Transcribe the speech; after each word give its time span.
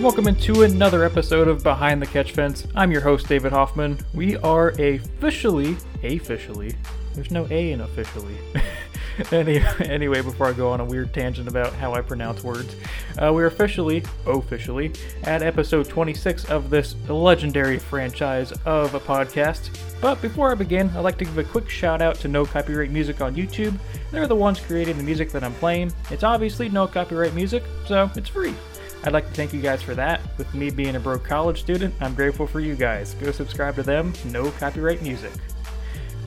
welcome 0.00 0.26
into 0.26 0.62
another 0.62 1.04
episode 1.04 1.46
of 1.46 1.62
Behind 1.62 2.00
the 2.00 2.06
Catch 2.06 2.32
Fence. 2.32 2.66
I'm 2.74 2.90
your 2.90 3.02
host, 3.02 3.28
David 3.28 3.52
Hoffman. 3.52 3.98
We 4.14 4.38
are 4.38 4.70
officially, 4.80 5.76
officially, 6.02 6.74
there's 7.14 7.30
no 7.30 7.46
A 7.50 7.72
in 7.72 7.82
officially. 7.82 8.34
Any, 9.30 9.58
anyway, 9.80 10.22
before 10.22 10.46
I 10.46 10.54
go 10.54 10.70
on 10.70 10.80
a 10.80 10.84
weird 10.86 11.12
tangent 11.12 11.48
about 11.48 11.74
how 11.74 11.92
I 11.92 12.00
pronounce 12.00 12.42
words, 12.42 12.74
uh, 13.18 13.30
we're 13.34 13.44
officially, 13.44 14.02
officially, 14.26 14.94
at 15.24 15.42
episode 15.42 15.86
26 15.86 16.46
of 16.46 16.70
this 16.70 16.94
legendary 17.06 17.78
franchise 17.78 18.52
of 18.64 18.94
a 18.94 19.00
podcast. 19.00 19.68
But 20.00 20.22
before 20.22 20.50
I 20.50 20.54
begin, 20.54 20.88
I'd 20.96 21.00
like 21.00 21.18
to 21.18 21.26
give 21.26 21.36
a 21.36 21.44
quick 21.44 21.68
shout 21.68 22.00
out 22.00 22.14
to 22.20 22.28
No 22.28 22.46
Copyright 22.46 22.90
Music 22.90 23.20
on 23.20 23.34
YouTube. 23.34 23.76
They're 24.12 24.26
the 24.26 24.34
ones 24.34 24.60
creating 24.60 24.96
the 24.96 25.02
music 25.02 25.30
that 25.32 25.44
I'm 25.44 25.54
playing. 25.54 25.92
It's 26.10 26.24
obviously 26.24 26.70
no 26.70 26.86
copyright 26.86 27.34
music, 27.34 27.64
so 27.86 28.10
it's 28.16 28.30
free. 28.30 28.54
I'd 29.02 29.14
like 29.14 29.26
to 29.28 29.32
thank 29.32 29.54
you 29.54 29.62
guys 29.62 29.80
for 29.82 29.94
that. 29.94 30.20
With 30.36 30.52
me 30.52 30.68
being 30.68 30.94
a 30.94 31.00
broke 31.00 31.24
college 31.24 31.60
student, 31.60 31.94
I'm 32.00 32.14
grateful 32.14 32.46
for 32.46 32.60
you 32.60 32.74
guys. 32.74 33.14
Go 33.14 33.32
subscribe 33.32 33.74
to 33.76 33.82
them, 33.82 34.12
no 34.26 34.50
copyright 34.52 35.00
music. 35.00 35.32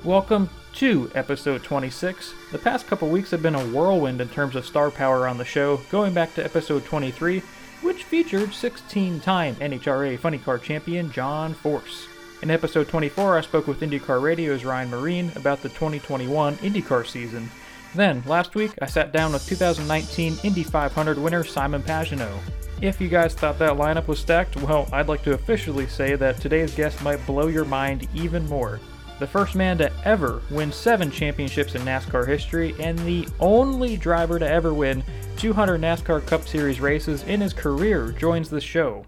Welcome 0.04 0.50
to 0.74 1.12
episode 1.14 1.64
26. 1.64 2.34
The 2.52 2.58
past 2.58 2.88
couple 2.88 3.10
weeks 3.10 3.30
have 3.30 3.44
been 3.44 3.54
a 3.54 3.68
whirlwind 3.68 4.22
in 4.22 4.30
terms 4.30 4.56
of 4.56 4.66
star 4.66 4.90
power 4.90 5.28
on 5.28 5.38
the 5.38 5.46
show, 5.46 5.78
going 5.92 6.16
back 6.16 6.34
to 6.34 6.44
episode 6.44 6.84
23, 6.84 7.44
which 7.84 8.06
featured 8.06 8.52
16 8.52 9.20
time 9.20 9.54
NHRA 9.58 10.18
Funny 10.18 10.40
Car 10.40 10.58
champion 10.58 11.12
John 11.12 11.54
Force. 11.54 12.08
In 12.42 12.50
episode 12.50 12.88
24, 12.88 13.38
I 13.38 13.42
spoke 13.42 13.68
with 13.68 13.82
IndyCar 13.82 14.20
Radio's 14.20 14.66
Ryan 14.66 14.90
Myrehn 14.90 15.36
about 15.36 15.62
the 15.62 15.70
2021 15.70 16.56
IndyCar 16.58 17.06
season. 17.06 17.52
Then, 17.94 18.24
last 18.26 18.56
week, 18.56 18.72
I 18.82 18.88
sat 18.88 19.14
down 19.14 19.32
with 19.32 19.46
2019 19.46 20.40
Indy 20.44 20.64
500 20.64 21.20
winner 21.20 21.44
Simon 21.44 21.84
Pagenaud. 21.84 22.40
If 22.84 23.00
you 23.00 23.08
guys 23.08 23.34
thought 23.34 23.58
that 23.60 23.78
lineup 23.78 24.08
was 24.08 24.20
stacked, 24.20 24.58
well, 24.58 24.90
I'd 24.92 25.08
like 25.08 25.24
to 25.24 25.32
officially 25.32 25.88
say 25.88 26.18
that 26.18 26.42
today's 26.42 26.76
guest 26.76 27.02
might 27.02 27.26
blow 27.26 27.48
your 27.48 27.64
mind 27.64 28.10
even 28.14 28.46
more 28.50 28.82
the 29.20 29.28
first 29.28 29.56
man 29.56 29.78
to 29.78 29.90
ever 30.04 30.42
win 30.50 30.70
seven 30.70 31.10
championships 31.10 31.76
in 31.76 31.82
NASCAR 31.84 32.28
history, 32.28 32.76
and 32.82 33.00
the 33.00 33.26
only 33.40 33.96
driver 33.96 34.38
to 34.38 34.46
ever 34.46 34.74
win 34.74 35.02
200 35.38 35.80
NASCAR 35.80 36.26
Cup 36.26 36.46
Series 36.46 36.82
races 36.82 37.24
in 37.24 37.40
his 37.40 37.54
career, 37.54 38.12
joins 38.12 38.50
the 38.50 38.60
show. 38.60 39.06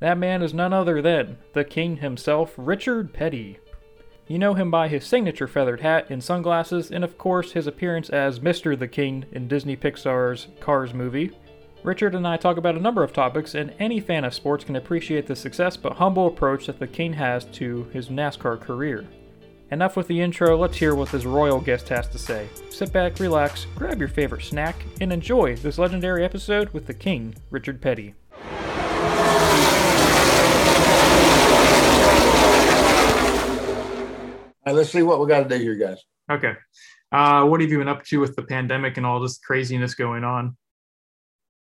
That 0.00 0.18
man 0.18 0.42
is 0.42 0.52
none 0.52 0.72
other 0.72 1.00
than 1.00 1.38
the 1.52 1.62
king 1.62 1.98
himself, 1.98 2.54
Richard 2.56 3.12
Petty. 3.12 3.60
You 4.26 4.40
know 4.40 4.54
him 4.54 4.68
by 4.68 4.88
his 4.88 5.04
signature 5.04 5.46
feathered 5.46 5.82
hat 5.82 6.10
and 6.10 6.24
sunglasses, 6.24 6.90
and 6.90 7.04
of 7.04 7.16
course 7.16 7.52
his 7.52 7.68
appearance 7.68 8.10
as 8.10 8.40
Mr. 8.40 8.76
the 8.76 8.88
King 8.88 9.26
in 9.30 9.46
Disney 9.46 9.76
Pixar's 9.76 10.48
Cars 10.58 10.92
movie. 10.92 11.30
Richard 11.84 12.14
and 12.14 12.28
I 12.28 12.36
talk 12.36 12.58
about 12.58 12.76
a 12.76 12.80
number 12.80 13.02
of 13.02 13.12
topics, 13.12 13.56
and 13.56 13.74
any 13.80 13.98
fan 13.98 14.24
of 14.24 14.32
sports 14.32 14.62
can 14.62 14.76
appreciate 14.76 15.26
the 15.26 15.34
success 15.34 15.76
but 15.76 15.94
humble 15.94 16.28
approach 16.28 16.66
that 16.66 16.78
the 16.78 16.86
King 16.86 17.12
has 17.14 17.44
to 17.46 17.88
his 17.92 18.08
NASCAR 18.08 18.60
career. 18.60 19.04
Enough 19.72 19.96
with 19.96 20.06
the 20.06 20.20
intro, 20.20 20.56
let's 20.56 20.76
hear 20.76 20.94
what 20.94 21.10
this 21.10 21.24
royal 21.24 21.60
guest 21.60 21.88
has 21.88 22.06
to 22.08 22.18
say. 22.18 22.48
Sit 22.70 22.92
back, 22.92 23.18
relax, 23.18 23.66
grab 23.74 23.98
your 23.98 24.08
favorite 24.08 24.44
snack, 24.44 24.84
and 25.00 25.12
enjoy 25.12 25.56
this 25.56 25.76
legendary 25.76 26.24
episode 26.24 26.68
with 26.70 26.86
the 26.86 26.94
King, 26.94 27.34
Richard 27.50 27.80
Petty. 27.80 28.14
All 34.64 34.72
right, 34.72 34.76
let's 34.76 34.90
see 34.90 35.02
what 35.02 35.18
we 35.18 35.26
got 35.26 35.48
to 35.48 35.58
do 35.58 35.60
here, 35.60 35.74
guys. 35.74 36.00
Okay. 36.30 36.52
Uh, 37.10 37.44
what 37.46 37.60
have 37.60 37.70
you 37.70 37.78
been 37.78 37.88
up 37.88 38.04
to 38.04 38.20
with 38.20 38.36
the 38.36 38.42
pandemic 38.42 38.98
and 38.98 39.04
all 39.04 39.18
this 39.18 39.38
craziness 39.38 39.96
going 39.96 40.22
on? 40.22 40.56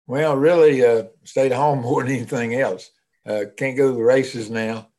Well, 0.07 0.35
really, 0.35 0.85
uh, 0.85 1.05
stayed 1.23 1.51
home 1.51 1.81
more 1.81 2.03
than 2.03 2.13
anything 2.13 2.55
else. 2.55 2.91
Uh, 3.25 3.45
can't 3.57 3.77
go 3.77 3.89
to 3.89 3.95
the 3.95 4.03
races 4.03 4.49
now, 4.49 4.89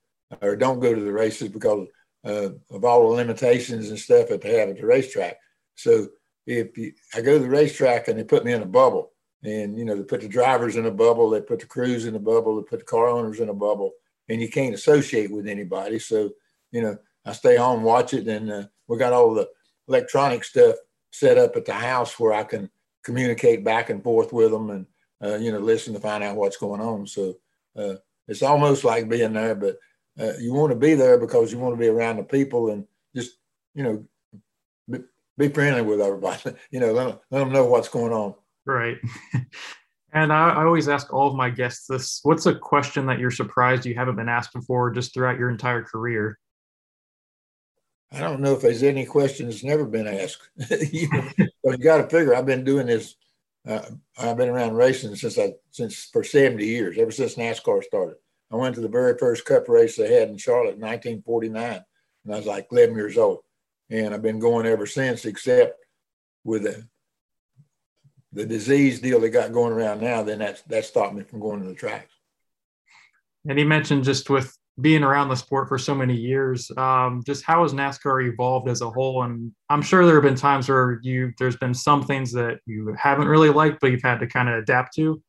or 0.43 0.57
don't 0.57 0.81
go 0.81 0.95
to 0.95 1.01
the 1.01 1.13
races 1.13 1.49
because 1.49 1.87
uh, 2.25 2.51
of 2.71 2.85
all 2.85 3.09
the 3.09 3.15
limitations 3.15 3.91
and 3.91 3.99
stuff 3.99 4.29
that 4.29 4.41
they 4.41 4.59
have 4.59 4.69
at 4.69 4.79
the 4.79 4.87
racetrack. 4.87 5.37
So 5.77 6.09
if 6.45 6.77
you, 6.77 6.93
I 7.15 7.21
go 7.21 7.39
to 7.39 7.45
the 7.45 7.49
racetrack 7.49 8.09
and 8.09 8.19
they 8.19 8.25
put 8.25 8.45
me 8.45 8.53
in 8.53 8.63
a 8.63 8.67
bubble, 8.67 9.13
and 9.45 9.79
you 9.79 9.85
know 9.85 9.95
they 9.95 10.03
put 10.03 10.23
the 10.23 10.29
drivers 10.29 10.75
in 10.75 10.87
a 10.87 10.91
bubble, 10.91 11.31
they 11.31 11.41
put 11.41 11.61
the 11.61 11.67
crews 11.67 12.05
in 12.05 12.17
a 12.17 12.21
bubble, 12.21 12.57
they 12.57 12.69
put 12.69 12.81
the 12.81 12.85
car 12.85 13.07
owners 13.07 13.39
in 13.39 13.49
a 13.49 13.55
bubble, 13.55 13.93
and 14.29 14.41
you 14.41 14.51
can't 14.51 14.75
associate 14.75 15.31
with 15.31 15.47
anybody. 15.47 16.01
So 16.01 16.31
you 16.73 16.83
know 16.83 16.99
I 17.25 17.33
stay 17.33 17.57
home, 17.57 17.85
watch 17.85 18.13
it, 18.13 18.27
and 18.27 18.51
uh, 18.51 18.65
we 18.89 18.99
got 18.99 19.13
all 19.13 19.35
the 19.35 19.49
electronic 19.87 20.43
stuff 20.43 20.75
set 21.13 21.39
up 21.39 21.55
at 21.55 21.65
the 21.65 21.75
house 21.75 22.19
where 22.19 22.33
I 22.33 22.43
can 22.43 22.71
communicate 23.05 23.65
back 23.65 23.89
and 23.89 24.03
forth 24.03 24.33
with 24.33 24.51
them 24.51 24.71
and 24.71 24.87
uh, 25.23 25.37
you 25.37 25.53
know 25.53 25.59
listen 25.59 25.95
to 25.95 26.01
find 26.01 26.23
out 26.23 26.37
what's 26.37 26.57
going 26.57 26.81
on. 26.81 27.07
So 27.07 27.35
uh, 27.77 27.95
it's 28.29 28.43
almost 28.43 28.85
like 28.85 29.09
being 29.09 29.33
there, 29.33 29.55
but 29.55 29.77
uh, 30.19 30.33
you 30.39 30.53
want 30.53 30.71
to 30.71 30.79
be 30.79 30.95
there 30.95 31.19
because 31.19 31.53
you 31.53 31.59
want 31.59 31.75
to 31.75 31.81
be 31.81 31.89
around 31.89 32.17
the 32.17 32.25
people 32.25 32.71
and 32.71 32.87
just 33.15 33.39
you 33.75 33.83
know 33.83 34.05
be, 34.91 35.01
be 35.39 35.49
friendly 35.49 35.83
with 35.83 36.01
everybody 36.01 36.57
you 36.71 36.81
know 36.81 36.93
let 36.93 37.09
them, 37.09 37.19
let 37.31 37.39
them 37.41 37.53
know 37.53 37.67
what's 37.67 37.89
going 37.89 38.13
on. 38.13 38.35
Right. 38.65 38.99
And 40.13 40.33
I, 40.33 40.49
I, 40.49 40.65
always 40.65 40.89
ask 40.89 41.13
all 41.13 41.29
of 41.29 41.35
my 41.35 41.51
guests 41.51 41.87
this 41.87 42.21
what's 42.23 42.47
a 42.47 42.55
question 42.55 43.05
that 43.05 43.19
you're 43.19 43.31
surprised 43.31 43.85
you 43.85 43.95
haven't 43.95 44.17
been 44.17 44.31
asked 44.31 44.55
before 44.55 44.91
just 44.91 45.13
throughout 45.13 45.39
your 45.39 45.51
entire 45.51 45.83
career? 45.83 46.39
I 48.13 48.21
don't 48.21 48.41
know 48.41 48.55
if 48.55 48.63
there's 48.63 48.83
any 48.83 49.05
question 49.05 49.47
that's 49.47 49.63
never 49.63 49.85
been 49.85 50.07
asked. 50.07 50.49
You, 50.91 51.09
know, 51.11 51.49
you 51.65 51.77
got 51.77 51.99
to 51.99 52.09
figure 52.09 52.35
i've 52.35 52.47
been 52.47 52.65
doing 52.65 52.87
this 52.87 53.17
uh, 53.67 53.83
i've 54.19 54.37
been 54.37 54.49
around 54.49 54.75
racing 54.75 55.15
since 55.15 55.39
i 55.39 55.53
since 55.71 56.05
for 56.13 56.23
70 56.23 56.65
years 56.65 56.99
ever 56.99 57.11
since 57.11 57.35
nascar 57.35 57.83
started 57.83 58.17
I 58.51 58.57
went 58.57 58.75
to 58.77 58.81
the 58.81 58.89
very 58.89 59.19
first 59.19 59.45
cup 59.45 59.69
race 59.69 59.97
they 59.97 60.13
had 60.13 60.29
in 60.29 60.39
Charlotte 60.39 60.77
in 60.77 60.81
1949, 60.81 61.85
and 62.25 62.35
I 62.35 62.37
was 62.37 62.47
like 62.47 62.69
11 62.71 62.95
years 62.95 63.19
old. 63.19 63.41
And 63.91 64.15
I've 64.15 64.23
been 64.23 64.39
going 64.39 64.67
ever 64.67 64.87
since, 64.87 65.25
except 65.25 65.79
with 66.45 66.63
the, 66.63 66.87
the 68.33 68.47
disease 68.47 69.01
deal 69.01 69.21
they 69.21 69.31
got 69.31 69.53
going 69.53 69.73
around 69.73 70.01
now, 70.01 70.23
then 70.23 70.39
that's, 70.39 70.63
that 70.63 70.85
stopped 70.85 71.15
me 71.15 71.23
from 71.23 71.41
going 71.41 71.61
to 71.61 71.69
the 71.69 71.75
tracks. 71.75 72.13
And 73.49 73.59
he 73.59 73.65
mentioned 73.65 74.05
just 74.05 74.29
with 74.31 74.57
being 74.81 75.03
around 75.03 75.29
the 75.29 75.37
sport 75.37 75.69
for 75.69 75.79
so 75.79 75.95
many 75.95 76.15
years, 76.15 76.71
um, 76.77 77.23
just 77.25 77.45
how 77.45 77.63
has 77.63 77.73
NASCAR 77.73 78.31
evolved 78.31 78.69
as 78.69 78.83
a 78.83 78.91
whole? 78.91 79.23
And 79.23 79.53
I'm 79.71 79.83
sure 79.83 80.05
there 80.05 80.17
have 80.17 80.25
been 80.25 80.35
times 80.35 80.69
where 80.69 81.01
you 81.03 81.33
there's 81.39 81.57
been 81.57 81.75
some 81.75 82.05
things 82.05 82.33
that 82.33 82.61
you 82.67 82.95
haven't 82.99 83.29
really 83.29 83.49
liked, 83.49 83.81
but 83.81 83.91
you've 83.91 84.03
had 84.03 84.21
to 84.21 84.27
kind 84.27 84.49
of 84.49 84.57
adapt 84.57 84.95
to. 84.97 85.23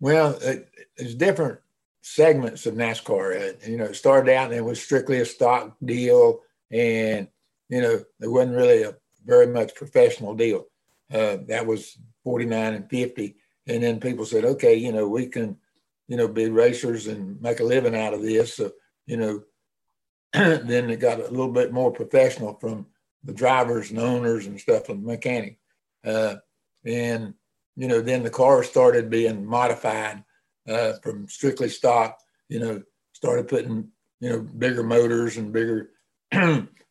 Well, 0.00 0.38
it, 0.40 0.68
it's 0.96 1.14
different 1.14 1.60
segments 2.00 2.66
of 2.66 2.74
NASCAR. 2.74 3.50
Uh, 3.50 3.70
you 3.70 3.76
know, 3.76 3.84
it 3.84 3.96
started 3.96 4.32
out 4.32 4.46
and 4.46 4.54
it 4.54 4.64
was 4.64 4.82
strictly 4.82 5.20
a 5.20 5.26
stock 5.26 5.76
deal, 5.84 6.40
and 6.70 7.28
you 7.68 7.80
know, 7.80 8.02
it 8.20 8.28
wasn't 8.28 8.56
really 8.56 8.82
a 8.82 8.94
very 9.24 9.46
much 9.46 9.74
professional 9.74 10.34
deal. 10.34 10.66
Uh, 11.12 11.38
that 11.46 11.66
was 11.66 11.98
49 12.24 12.74
and 12.74 12.88
50, 12.88 13.36
and 13.66 13.82
then 13.82 14.00
people 14.00 14.24
said, 14.24 14.44
okay, 14.44 14.74
you 14.74 14.92
know, 14.92 15.06
we 15.06 15.26
can, 15.26 15.58
you 16.08 16.16
know, 16.16 16.28
be 16.28 16.48
racers 16.50 17.06
and 17.06 17.40
make 17.40 17.60
a 17.60 17.64
living 17.64 17.96
out 17.96 18.14
of 18.14 18.22
this. 18.22 18.54
So, 18.54 18.72
you 19.06 19.16
know, 19.16 19.42
then 20.32 20.90
it 20.90 21.00
got 21.00 21.20
a 21.20 21.28
little 21.28 21.52
bit 21.52 21.72
more 21.72 21.92
professional 21.92 22.54
from 22.54 22.86
the 23.24 23.32
drivers 23.32 23.90
and 23.90 23.98
owners 23.98 24.46
and 24.46 24.60
stuff 24.60 24.88
and 24.88 25.04
mechanics. 25.04 25.60
Uh, 26.04 26.36
and 26.84 27.34
you 27.76 27.88
know, 27.88 28.00
then 28.00 28.22
the 28.22 28.30
cars 28.30 28.68
started 28.68 29.10
being 29.10 29.46
modified 29.46 30.24
uh, 30.68 30.94
from 31.02 31.28
strictly 31.28 31.68
stock, 31.68 32.18
you 32.48 32.60
know, 32.60 32.82
started 33.12 33.48
putting, 33.48 33.88
you 34.20 34.28
know, 34.28 34.40
bigger 34.40 34.82
motors 34.82 35.36
and 35.36 35.52
bigger, 35.52 35.90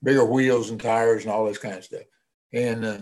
bigger 0.04 0.26
wheels 0.26 0.70
and 0.70 0.82
tires 0.82 1.24
and 1.24 1.32
all 1.32 1.46
this 1.46 1.58
kind 1.58 1.76
of 1.76 1.84
stuff. 1.84 2.04
And 2.54 2.86
uh, 2.86 2.98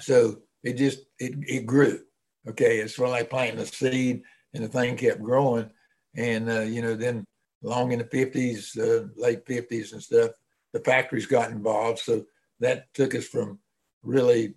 so 0.00 0.38
it 0.62 0.74
just, 0.74 1.00
it, 1.18 1.34
it 1.46 1.66
grew. 1.66 2.00
Okay. 2.48 2.78
It's 2.78 2.96
sort 2.96 3.08
of 3.08 3.12
like 3.12 3.30
planting 3.30 3.60
a 3.60 3.66
seed 3.66 4.22
and 4.54 4.64
the 4.64 4.68
thing 4.68 4.96
kept 4.96 5.22
growing. 5.22 5.70
And, 6.14 6.50
uh, 6.50 6.60
you 6.60 6.82
know, 6.82 6.94
then 6.94 7.24
long 7.62 7.92
in 7.92 7.98
the 7.98 8.04
50s, 8.04 8.78
uh, 8.78 9.08
late 9.16 9.46
50s 9.46 9.92
and 9.92 10.02
stuff, 10.02 10.32
the 10.72 10.80
factories 10.80 11.26
got 11.26 11.50
involved. 11.50 12.00
So 12.00 12.24
that 12.60 12.92
took 12.94 13.14
us 13.14 13.26
from 13.26 13.58
really 14.02 14.54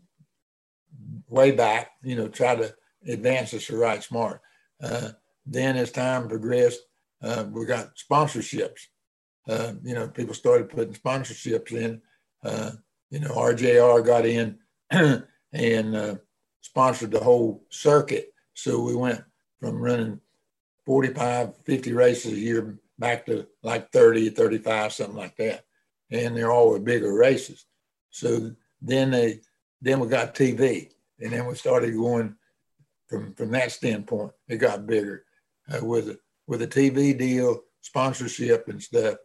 way 1.29 1.51
back, 1.51 1.91
you 2.03 2.15
know, 2.15 2.27
try 2.27 2.55
to 2.55 2.73
advance 3.07 3.53
us 3.53 3.67
to 3.67 3.77
right 3.77 4.03
smart. 4.03 4.41
Uh, 4.81 5.09
then 5.45 5.77
as 5.77 5.91
time 5.91 6.27
progressed, 6.27 6.81
uh, 7.21 7.45
we 7.49 7.65
got 7.65 7.95
sponsorships. 7.95 8.81
Uh, 9.47 9.73
you 9.83 9.93
know, 9.93 10.07
people 10.07 10.33
started 10.33 10.69
putting 10.69 10.93
sponsorships 10.93 11.71
in. 11.71 12.01
Uh, 12.43 12.71
you 13.11 13.19
know, 13.19 13.29
RJR 13.29 14.05
got 14.05 14.25
in 14.25 14.57
and 15.53 16.19
sponsored 16.61 17.11
the 17.11 17.19
whole 17.19 17.63
circuit. 17.69 18.33
So 18.53 18.81
we 18.81 18.95
went 18.95 19.23
from 19.65 19.81
running 19.81 20.19
45, 20.85 21.57
50 21.57 21.93
races 21.93 22.33
a 22.33 22.37
year 22.37 22.77
back 22.99 23.25
to 23.25 23.47
like 23.63 23.91
30, 23.91 24.29
35, 24.29 24.93
something 24.93 25.15
like 25.15 25.35
that. 25.37 25.65
And 26.11 26.37
they're 26.37 26.51
all 26.51 26.73
the 26.73 26.79
bigger 26.79 27.11
races. 27.11 27.65
So 28.11 28.51
then 28.79 29.09
they, 29.09 29.39
then 29.81 29.99
we 29.99 30.07
got 30.07 30.35
TV 30.35 30.91
and 31.19 31.33
then 31.33 31.47
we 31.47 31.55
started 31.55 31.95
going 31.95 32.35
from 33.07 33.33
from 33.33 33.51
that 33.51 33.71
standpoint, 33.71 34.31
it 34.47 34.57
got 34.57 34.87
bigger. 34.87 35.25
uh, 35.71 35.83
with 35.83 36.17
with 36.47 36.61
a 36.61 36.67
TV 36.67 37.17
deal, 37.17 37.61
sponsorship 37.81 38.67
and 38.67 38.81
stuff, 38.81 39.17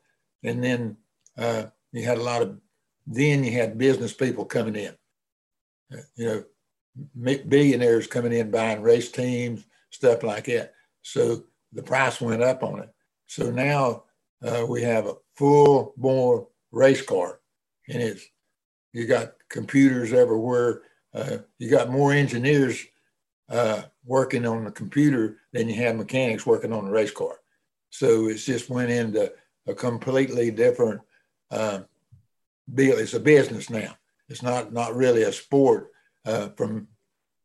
and 0.43 0.63
then 0.63 0.97
uh, 1.39 1.65
you 1.93 2.05
had 2.05 2.19
a 2.19 2.23
lot 2.23 2.43
of 2.43 2.59
then 3.07 3.45
you 3.45 3.53
had 3.53 3.79
business 3.79 4.13
people 4.13 4.45
coming 4.45 4.77
in, 4.77 4.95
uh, 5.93 6.03
you 6.17 6.27
know, 6.27 6.45
billionaires 7.49 8.07
coming 8.07 8.33
in 8.33 8.51
buying 8.51 8.83
race 8.83 9.11
teams, 9.11 9.65
stuff 9.91 10.23
like 10.23 10.45
that. 10.47 10.75
So 11.03 11.45
the 11.73 11.83
price 11.83 12.21
went 12.21 12.43
up 12.43 12.63
on 12.63 12.81
it. 12.81 12.91
So 13.27 13.51
now 13.51 14.05
uh, 14.43 14.65
we 14.69 14.83
have 14.83 15.07
a 15.07 15.17
full 15.35 15.95
bore 15.97 16.49
race 16.73 17.03
car, 17.03 17.41
and 17.89 18.03
it's 18.03 18.25
you 18.93 19.07
got 19.07 19.35
computers 19.49 20.13
everywhere. 20.13 20.83
Uh, 21.15 21.39
you 21.59 21.71
got 21.71 21.91
more 21.91 22.13
engineers 22.13 22.85
uh, 23.49 23.83
working 24.05 24.47
on 24.47 24.65
the 24.65 24.71
computer 24.71 25.39
than 25.53 25.69
you 25.69 25.75
have 25.77 25.97
mechanics 25.97 26.47
working 26.47 26.73
on 26.73 26.85
the 26.85 26.91
race 26.91 27.11
car. 27.11 27.37
So 27.91 28.29
it's 28.29 28.45
just 28.45 28.71
went 28.71 28.91
into 28.91 29.33
a 29.67 29.75
completely 29.75 30.51
different 30.51 31.01
uh. 31.51 31.81
It's 32.73 33.15
a 33.15 33.21
business 33.21 33.69
now. 33.69 33.97
It's 34.29 34.43
not 34.43 34.73
not 34.73 34.95
really 34.95 35.25
a 35.25 35.33
sport 35.33 35.91
uh, 36.25 36.51
from 36.51 36.87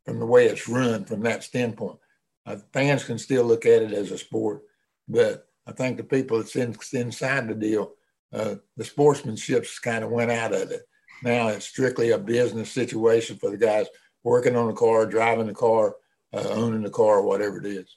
from 0.04 0.20
the 0.20 0.26
way 0.26 0.46
it's 0.46 0.68
run 0.68 1.04
from 1.04 1.22
that 1.22 1.42
standpoint. 1.42 1.98
Uh, 2.46 2.56
fans 2.72 3.04
can 3.04 3.18
still 3.18 3.44
look 3.44 3.66
at 3.66 3.82
it 3.82 3.92
as 3.92 4.12
a 4.12 4.18
sport, 4.18 4.62
but 5.08 5.48
I 5.66 5.72
think 5.72 5.96
the 5.96 6.04
people 6.04 6.38
that's 6.38 6.54
in, 6.54 6.76
inside 6.92 7.48
the 7.48 7.54
deal, 7.54 7.92
uh, 8.32 8.54
the 8.76 8.84
sportsmanship's 8.84 9.78
kind 9.80 10.04
of 10.04 10.10
went 10.10 10.30
out 10.30 10.54
of 10.54 10.70
it. 10.70 10.82
Now 11.22 11.48
it's 11.48 11.66
strictly 11.66 12.10
a 12.10 12.18
business 12.18 12.70
situation 12.70 13.36
for 13.36 13.50
the 13.50 13.56
guys 13.56 13.86
working 14.22 14.56
on 14.56 14.68
the 14.68 14.74
car, 14.74 15.06
driving 15.06 15.46
the 15.46 15.54
car, 15.54 15.96
uh, 16.32 16.48
owning 16.50 16.82
the 16.82 16.90
car, 16.90 17.22
whatever 17.22 17.58
it 17.58 17.66
is. 17.66 17.96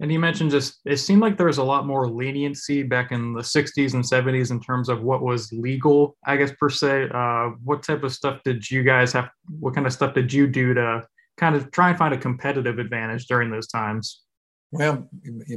And 0.00 0.12
you 0.12 0.18
mentioned 0.18 0.50
just 0.50 0.80
it 0.84 0.96
seemed 0.96 1.22
like 1.22 1.36
there 1.36 1.46
was 1.46 1.58
a 1.58 1.64
lot 1.64 1.86
more 1.86 2.08
leniency 2.08 2.82
back 2.82 3.12
in 3.12 3.32
the 3.32 3.40
60s 3.40 3.94
and 3.94 4.04
70s 4.04 4.50
in 4.50 4.60
terms 4.60 4.88
of 4.88 5.02
what 5.02 5.22
was 5.22 5.52
legal, 5.52 6.16
I 6.26 6.36
guess, 6.36 6.50
per 6.58 6.68
se. 6.68 7.08
Uh, 7.14 7.50
what 7.62 7.82
type 7.82 8.02
of 8.02 8.12
stuff 8.12 8.40
did 8.44 8.68
you 8.68 8.82
guys 8.82 9.12
have? 9.12 9.30
What 9.60 9.74
kind 9.74 9.86
of 9.86 9.92
stuff 9.92 10.12
did 10.14 10.32
you 10.32 10.48
do 10.48 10.74
to 10.74 11.06
kind 11.36 11.54
of 11.54 11.70
try 11.70 11.90
and 11.90 11.98
find 11.98 12.14
a 12.14 12.18
competitive 12.18 12.78
advantage 12.78 13.26
during 13.26 13.50
those 13.50 13.66
times? 13.66 14.22
Well, 14.70 15.08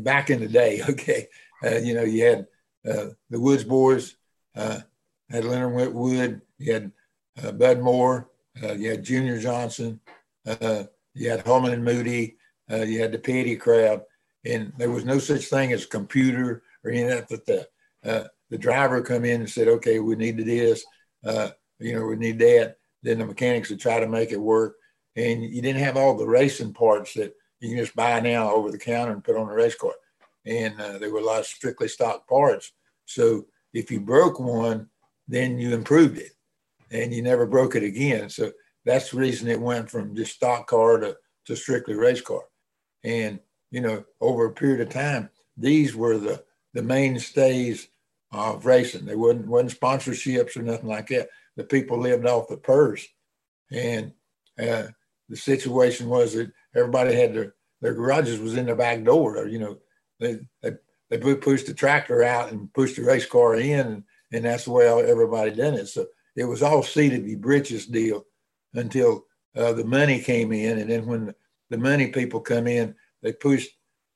back 0.01 0.29
in 0.29 0.39
the 0.39 0.47
day, 0.47 0.81
okay, 0.89 1.27
uh, 1.63 1.77
you 1.77 1.93
know, 1.93 2.03
you 2.03 2.25
had 2.25 2.47
uh, 2.87 3.07
the 3.29 3.39
Woods 3.39 3.63
Boys, 3.63 4.15
uh, 4.55 4.81
had 5.29 5.43
Leonard 5.43 5.93
Wood, 5.93 6.41
you 6.57 6.73
had 6.73 6.91
uh, 7.43 7.51
Bud 7.51 7.79
Moore, 7.79 8.29
uh, 8.63 8.73
you 8.73 8.91
had 8.91 9.03
Junior 9.03 9.39
Johnson, 9.39 9.99
uh, 10.45 10.83
you 11.13 11.29
had 11.29 11.45
Holman 11.45 11.73
and 11.73 11.83
Moody, 11.83 12.37
you 12.69 12.99
had 12.99 13.11
the 13.11 13.19
Petty 13.19 13.55
crowd, 13.55 14.01
and 14.45 14.71
there 14.77 14.91
was 14.91 15.05
no 15.05 15.19
such 15.19 15.45
thing 15.45 15.73
as 15.73 15.85
computer 15.85 16.63
or 16.83 16.91
any 16.91 17.03
of 17.03 17.09
that. 17.09 17.27
But 17.29 17.45
the 17.45 18.29
the 18.49 18.57
driver 18.57 19.01
come 19.01 19.25
in 19.25 19.41
and 19.41 19.49
said, 19.49 19.67
"Okay, 19.67 19.99
we 19.99 20.15
need 20.15 20.37
this, 20.37 20.85
you 21.23 21.95
know, 21.95 22.05
we 22.05 22.15
need 22.15 22.39
that." 22.39 22.77
Then 23.03 23.19
the 23.19 23.25
mechanics 23.25 23.69
would 23.69 23.79
try 23.79 23.99
to 23.99 24.07
make 24.07 24.31
it 24.31 24.39
work, 24.39 24.75
and 25.17 25.43
you 25.43 25.61
didn't 25.61 25.81
have 25.81 25.97
all 25.97 26.15
the 26.15 26.27
racing 26.27 26.73
parts 26.73 27.15
that 27.15 27.33
you 27.59 27.69
can 27.69 27.77
just 27.79 27.95
buy 27.95 28.19
now 28.19 28.53
over 28.53 28.71
the 28.71 28.77
counter 28.77 29.11
and 29.11 29.23
put 29.23 29.35
on 29.35 29.49
a 29.49 29.53
race 29.53 29.75
car. 29.75 29.93
And 30.45 30.79
uh, 30.79 30.99
there 30.99 31.11
were 31.11 31.19
a 31.19 31.25
lot 31.25 31.39
of 31.39 31.47
strictly 31.47 31.87
stock 31.87 32.27
parts. 32.27 32.71
So 33.05 33.47
if 33.73 33.89
you 33.91 33.99
broke 33.99 34.39
one, 34.39 34.89
then 35.27 35.57
you 35.57 35.73
improved 35.73 36.19
it 36.19 36.31
and 36.91 37.11
you 37.13 37.23
never 37.23 37.47
broke 37.47 37.75
it 37.75 37.83
again. 37.83 38.29
So 38.29 38.51
that's 38.85 39.09
the 39.09 39.17
reason 39.17 39.47
it 39.47 39.59
went 39.59 39.89
from 39.89 40.15
just 40.15 40.35
stock 40.35 40.67
car 40.67 40.99
to, 40.99 41.17
to 41.45 41.55
strictly 41.55 41.95
race 41.95 42.21
car. 42.21 42.43
And, 43.03 43.39
you 43.71 43.81
know, 43.81 44.05
over 44.21 44.45
a 44.45 44.53
period 44.53 44.81
of 44.81 44.89
time, 44.89 45.29
these 45.57 45.95
were 45.95 46.17
the, 46.17 46.43
the 46.73 46.83
mainstays 46.83 47.87
of 48.31 48.65
racing. 48.67 49.05
They 49.05 49.15
wasn't, 49.15 49.47
wasn't 49.47 49.79
sponsorships 49.79 50.55
or 50.55 50.61
nothing 50.61 50.87
like 50.87 51.07
that. 51.07 51.29
The 51.55 51.63
people 51.63 51.97
lived 51.97 52.27
off 52.27 52.47
the 52.47 52.57
purse. 52.57 53.05
And 53.71 54.13
uh, 54.61 54.87
the 55.29 55.37
situation 55.37 56.09
was 56.09 56.33
that 56.33 56.51
everybody 56.75 57.13
had 57.13 57.33
their, 57.33 57.55
their 57.81 57.93
garages 57.93 58.39
was 58.39 58.55
in 58.55 58.65
their 58.65 58.75
back 58.75 59.03
door. 59.03 59.37
Or, 59.37 59.47
you 59.47 59.59
know, 59.59 59.77
they, 60.19 60.39
they, 60.61 60.71
they 61.09 61.35
pushed 61.35 61.67
the 61.67 61.73
tractor 61.73 62.23
out 62.23 62.51
and 62.51 62.73
pushed 62.73 62.95
the 62.95 63.03
race 63.03 63.25
car 63.25 63.55
in, 63.55 63.79
and, 63.87 64.03
and 64.31 64.45
that's 64.45 64.65
the 64.65 64.71
way 64.71 64.87
everybody 64.87 65.51
done 65.51 65.73
it. 65.73 65.87
So 65.87 66.07
it 66.35 66.45
was 66.45 66.61
all 66.61 66.83
seated 66.83 67.25
the 67.25 67.35
britches 67.35 67.85
deal 67.85 68.25
until 68.73 69.25
uh, 69.55 69.73
the 69.73 69.85
money 69.85 70.19
came 70.19 70.51
in. 70.51 70.79
And 70.79 70.89
then 70.89 71.05
when 71.05 71.33
the, 71.69 71.77
money 71.77 72.07
people 72.07 72.39
come 72.39 72.67
in, 72.67 72.95
they 73.21 73.33
pushed 73.33 73.69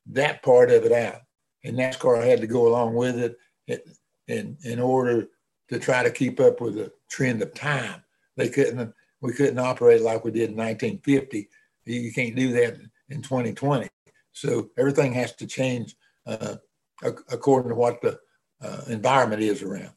that 0.08 0.44
part 0.44 0.70
of 0.72 0.86
it 0.86 0.92
out. 0.92 1.22
And 1.64 1.78
NASCAR 1.78 2.24
had 2.24 2.42
to 2.42 2.48
go 2.48 2.68
along 2.68 2.96
with 2.96 3.20
it 3.68 3.88
in, 4.28 4.58
in 4.64 4.80
order 4.80 5.28
to 5.70 5.80
try 5.80 6.04
to 6.04 6.12
keep 6.12 6.40
up 6.40 6.60
with 6.60 6.76
the 6.76 6.92
trend 7.10 7.42
of 7.42 7.54
time. 7.54 8.04
They 8.36 8.50
couldn't, 8.50 8.94
we 9.22 9.34
couldn't 9.34 9.60
operate 9.60 10.02
like 10.02 10.24
we 10.24 10.32
did 10.32 10.50
in 10.50 10.58
1950. 10.58 11.50
You 11.86 12.12
can't 12.12 12.36
do 12.36 12.54
that 12.54 12.78
in 13.10 13.22
2020. 13.22 13.88
So 14.34 14.70
everything 14.78 15.14
has 15.14 15.36
to 15.36 15.48
change 15.48 15.96
uh, 16.26 16.56
according 17.04 17.70
to 17.70 17.76
what 17.76 18.02
the 18.02 18.20
uh, 18.62 18.82
environment 18.88 19.42
is 19.42 19.62
around. 19.62 19.92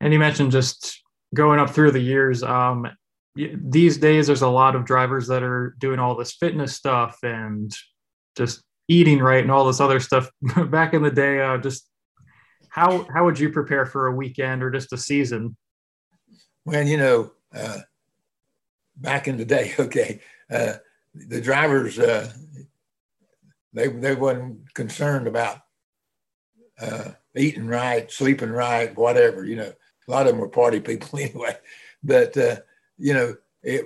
And 0.00 0.12
you 0.12 0.18
mentioned 0.18 0.52
just 0.52 1.02
going 1.34 1.58
up 1.58 1.70
through 1.70 1.92
the 1.92 2.00
years. 2.00 2.42
Um, 2.42 2.86
these 3.34 3.98
days, 3.98 4.26
there's 4.26 4.42
a 4.42 4.48
lot 4.48 4.76
of 4.76 4.84
drivers 4.84 5.26
that 5.28 5.42
are 5.42 5.74
doing 5.78 5.98
all 5.98 6.14
this 6.14 6.32
fitness 6.32 6.74
stuff 6.74 7.18
and 7.22 7.74
just 8.36 8.62
eating 8.88 9.18
right 9.18 9.42
and 9.42 9.50
all 9.50 9.64
this 9.64 9.80
other 9.80 10.00
stuff. 10.00 10.30
Back 10.70 10.94
in 10.94 11.02
the 11.02 11.10
day, 11.10 11.40
uh, 11.40 11.58
just 11.58 11.88
how 12.68 13.06
how 13.12 13.24
would 13.24 13.38
you 13.38 13.50
prepare 13.50 13.86
for 13.86 14.06
a 14.06 14.14
weekend 14.14 14.62
or 14.62 14.70
just 14.70 14.92
a 14.92 14.96
season? 14.96 15.56
Well, 16.64 16.86
you 16.86 16.96
know, 16.96 17.32
uh, 17.54 17.80
back 18.96 19.28
in 19.28 19.36
the 19.36 19.44
day, 19.44 19.72
okay, 19.78 20.20
uh, 20.50 20.74
the 21.14 21.40
drivers 21.40 21.98
uh, 21.98 22.30
they 23.72 23.88
they 23.88 24.14
wasn't 24.14 24.72
concerned 24.74 25.26
about 25.26 25.58
uh, 26.80 27.10
eating 27.36 27.66
right, 27.66 28.10
sleeping 28.10 28.50
right, 28.50 28.96
whatever. 28.96 29.44
You 29.44 29.56
know, 29.56 29.72
a 30.08 30.10
lot 30.10 30.26
of 30.26 30.32
them 30.32 30.40
were 30.40 30.48
party 30.48 30.80
people 30.80 31.18
anyway. 31.18 31.56
But 32.02 32.36
uh, 32.36 32.56
you 32.98 33.14
know, 33.14 33.36
it 33.62 33.84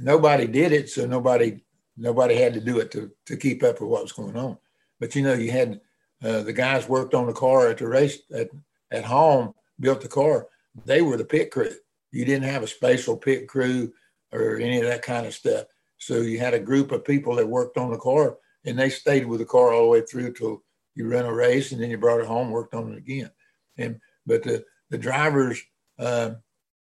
nobody 0.00 0.46
did 0.46 0.72
it, 0.72 0.88
so 0.88 1.06
nobody 1.06 1.62
nobody 1.96 2.36
had 2.36 2.54
to 2.54 2.60
do 2.60 2.78
it 2.78 2.90
to 2.92 3.10
to 3.26 3.36
keep 3.36 3.62
up 3.62 3.80
with 3.80 3.90
what 3.90 4.02
was 4.02 4.12
going 4.12 4.36
on. 4.36 4.58
But 5.00 5.14
you 5.14 5.22
know, 5.22 5.34
you 5.34 5.50
had 5.50 5.80
the 6.20 6.52
guys 6.52 6.88
worked 6.88 7.14
on 7.14 7.26
the 7.26 7.32
car 7.32 7.68
at 7.68 7.78
the 7.78 7.88
race 7.88 8.18
at 8.32 8.50
at 8.90 9.04
home, 9.04 9.54
built 9.80 10.00
the 10.00 10.08
car. 10.08 10.46
They 10.84 11.02
were 11.02 11.16
the 11.16 11.24
pit 11.24 11.50
crew. 11.50 11.70
You 12.10 12.24
didn't 12.24 12.48
have 12.48 12.62
a 12.62 12.68
special 12.68 13.16
pit 13.16 13.48
crew 13.48 13.92
or 14.32 14.56
any 14.56 14.78
of 14.78 14.86
that 14.86 15.02
kind 15.02 15.26
of 15.26 15.34
stuff. 15.34 15.66
So 15.98 16.20
you 16.20 16.38
had 16.38 16.54
a 16.54 16.60
group 16.60 16.92
of 16.92 17.04
people 17.04 17.34
that 17.36 17.48
worked 17.48 17.76
on 17.76 17.90
the 17.90 17.98
car, 17.98 18.38
and 18.64 18.78
they 18.78 18.88
stayed 18.88 19.26
with 19.26 19.40
the 19.40 19.46
car 19.46 19.72
all 19.72 19.82
the 19.82 19.88
way 19.88 20.00
through 20.02 20.32
till 20.32 20.62
you 20.94 21.08
ran 21.08 21.24
a 21.24 21.32
race, 21.32 21.72
and 21.72 21.82
then 21.82 21.90
you 21.90 21.98
brought 21.98 22.20
it 22.20 22.26
home, 22.26 22.50
worked 22.50 22.74
on 22.74 22.92
it 22.92 22.98
again. 22.98 23.30
And 23.76 24.00
but 24.26 24.42
the 24.42 24.64
the 24.90 24.98
drivers, 24.98 25.62
uh, 25.98 26.32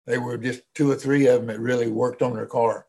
they 0.05 0.17
were 0.17 0.37
just 0.37 0.61
two 0.75 0.89
or 0.89 0.95
three 0.95 1.27
of 1.27 1.39
them 1.39 1.47
that 1.47 1.59
really 1.59 1.87
worked 1.87 2.21
on 2.21 2.35
their 2.35 2.45
car. 2.45 2.87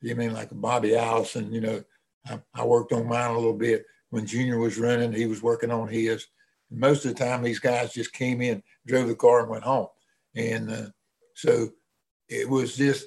You 0.00 0.14
mean 0.14 0.32
like 0.32 0.48
Bobby 0.52 0.96
Allison? 0.96 1.52
You 1.52 1.60
know, 1.60 1.84
I, 2.26 2.40
I 2.54 2.64
worked 2.64 2.92
on 2.92 3.08
mine 3.08 3.30
a 3.30 3.36
little 3.38 3.56
bit 3.56 3.84
when 4.10 4.26
Junior 4.26 4.58
was 4.58 4.78
running. 4.78 5.12
He 5.12 5.26
was 5.26 5.42
working 5.42 5.70
on 5.70 5.88
his. 5.88 6.26
And 6.70 6.80
most 6.80 7.04
of 7.04 7.14
the 7.14 7.24
time, 7.24 7.42
these 7.42 7.58
guys 7.58 7.92
just 7.92 8.12
came 8.12 8.40
in, 8.40 8.62
drove 8.86 9.08
the 9.08 9.14
car, 9.14 9.40
and 9.40 9.50
went 9.50 9.64
home. 9.64 9.88
And 10.34 10.70
uh, 10.70 10.86
so 11.34 11.70
it 12.30 12.48
was 12.48 12.76
just 12.76 13.06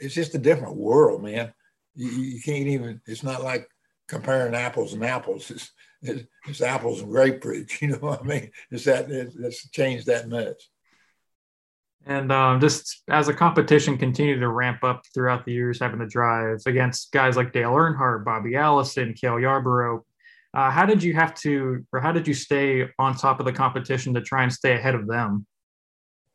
it's 0.00 0.14
just 0.14 0.34
a 0.34 0.38
different 0.38 0.76
world, 0.76 1.22
man. 1.22 1.52
You, 1.94 2.08
you, 2.08 2.42
can't 2.42 2.66
even. 2.66 3.00
It's 3.06 3.22
not 3.22 3.44
like 3.44 3.68
comparing 4.08 4.54
apples 4.54 4.94
and 4.94 5.04
apples. 5.04 5.50
It's, 5.50 5.70
it's, 6.02 6.24
it's 6.48 6.60
apples 6.62 7.02
and 7.02 7.10
grapefruit. 7.10 7.70
You 7.80 7.88
know 7.88 7.98
what 7.98 8.22
I 8.22 8.24
mean? 8.24 8.50
It's 8.70 8.84
that 8.84 9.10
it's 9.10 9.70
changed 9.70 10.06
that 10.06 10.28
much. 10.28 10.68
And 12.04 12.32
um, 12.32 12.60
just 12.60 13.02
as 13.08 13.28
the 13.28 13.34
competition 13.34 13.96
continued 13.96 14.40
to 14.40 14.48
ramp 14.48 14.82
up 14.82 15.02
throughout 15.14 15.44
the 15.44 15.52
years, 15.52 15.78
having 15.78 16.00
to 16.00 16.06
drive 16.06 16.58
against 16.66 17.12
guys 17.12 17.36
like 17.36 17.52
Dale 17.52 17.70
Earnhardt, 17.70 18.24
Bobby 18.24 18.56
Allison, 18.56 19.14
Cale 19.14 19.38
Yarborough, 19.38 20.04
uh, 20.54 20.70
how 20.70 20.84
did 20.84 21.02
you 21.02 21.14
have 21.14 21.34
to, 21.34 21.86
or 21.92 22.00
how 22.00 22.10
did 22.10 22.26
you 22.26 22.34
stay 22.34 22.88
on 22.98 23.14
top 23.14 23.38
of 23.38 23.46
the 23.46 23.52
competition 23.52 24.14
to 24.14 24.20
try 24.20 24.42
and 24.42 24.52
stay 24.52 24.74
ahead 24.74 24.96
of 24.96 25.06
them? 25.06 25.46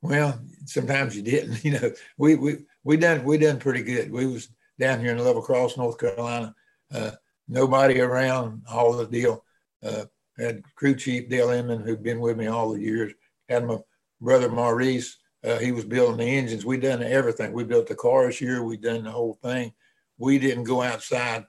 Well, 0.02 0.40
sometimes 0.66 1.16
you 1.16 1.22
didn't. 1.24 1.64
You 1.66 1.72
know, 1.80 1.92
we 2.18 2.36
we 2.36 2.58
we 2.84 2.98
done 2.98 3.24
we 3.24 3.38
done 3.38 3.60
pretty 3.60 3.84
good. 3.84 4.12
We 4.12 4.26
was 4.28 4.50
down 4.80 5.00
here 5.00 5.12
in 5.12 5.18
Level 5.24 5.42
Cross, 5.42 5.78
North 5.78 5.98
Carolina. 5.98 6.54
Uh, 6.94 7.12
nobody 7.48 8.00
around, 8.00 8.64
all 8.70 8.94
the 8.94 9.08
deal. 9.08 9.44
Uh, 9.84 10.06
had 10.38 10.64
crew 10.76 10.96
chief 10.96 11.30
Dale 11.30 11.50
Inman, 11.50 11.82
who'd 11.82 12.04
been 12.04 12.20
with 12.20 12.38
me 12.38 12.48
all 12.48 12.74
the 12.74 12.80
years. 12.82 13.14
Had 13.50 13.66
my 13.66 13.78
brother 14.22 14.50
Maurice. 14.50 15.18
Uh, 15.44 15.58
he 15.60 15.72
was 15.72 15.86
building 15.86 16.18
the 16.18 16.26
engines. 16.38 16.66
We 16.66 16.78
done 16.78 17.02
everything. 17.04 17.54
We 17.54 17.64
built 17.64 17.88
the 17.88 17.96
cars 17.96 18.38
here. 18.38 18.64
We 18.64 18.78
done 18.78 19.04
the 19.04 19.12
whole 19.12 19.38
thing. 19.44 19.74
We 20.18 20.40
didn't 20.40 20.64
go 20.66 20.82
outside 20.82 21.46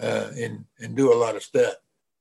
uh, 0.00 0.30
and 0.36 0.64
and 0.80 0.96
do 0.96 1.12
a 1.12 1.16
lot 1.18 1.36
of 1.36 1.42
stuff. 1.42 1.74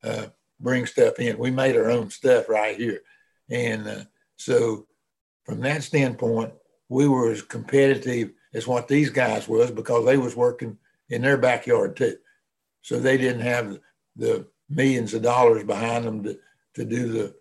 uh, 0.03 0.27
bring 0.59 0.85
stuff 0.85 1.19
in. 1.19 1.37
We 1.37 1.51
made 1.51 1.75
our 1.75 1.89
own 1.89 2.09
stuff 2.09 2.47
right 2.49 2.77
here. 2.77 3.01
And 3.49 3.87
uh, 3.87 4.03
so 4.37 4.87
from 5.51 5.59
that 5.59 5.83
standpoint, 5.83 6.53
we 6.87 7.09
were 7.09 7.29
as 7.29 7.41
competitive 7.41 8.31
as 8.53 8.67
what 8.67 8.87
these 8.87 9.09
guys 9.09 9.49
was 9.49 9.69
because 9.69 10.05
they 10.05 10.15
was 10.15 10.33
working 10.33 10.77
in 11.09 11.23
their 11.23 11.37
backyard 11.37 11.97
too. 11.97 12.15
So 12.83 13.01
they 13.01 13.17
didn't 13.17 13.41
have 13.41 13.77
the 14.15 14.47
millions 14.69 15.13
of 15.13 15.23
dollars 15.23 15.65
behind 15.65 16.05
them 16.05 16.23
to, 16.23 16.39
to 16.75 16.85
do 16.85 17.07
the 17.09 17.35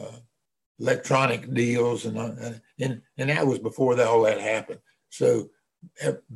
uh, 0.00 0.16
electronic 0.78 1.52
deals 1.52 2.06
and, 2.06 2.16
uh, 2.16 2.52
and 2.78 3.02
and 3.18 3.28
that 3.28 3.46
was 3.46 3.58
before 3.58 3.94
that, 3.96 4.06
all 4.06 4.22
that 4.22 4.40
happened. 4.40 4.80
So 5.10 5.50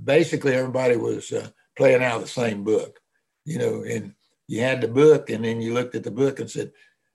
basically, 0.05 0.53
everybody 0.53 0.97
was 0.97 1.33
uh, 1.33 1.49
playing 1.75 2.03
out 2.03 2.17
of 2.17 2.23
the 2.25 2.29
same 2.29 2.65
book, 2.65 3.01
you 3.47 3.59
know. 3.59 3.83
And 3.83 4.13
you 4.47 4.61
had 4.61 4.83
the 4.83 4.89
book, 4.89 5.31
and 5.31 5.43
then 5.43 5.63
you 5.63 5.73
looked 5.73 5.95
at 5.95 6.05
the 6.05 6.11
book 6.11 6.39
and 6.39 6.51
said, 6.51 6.73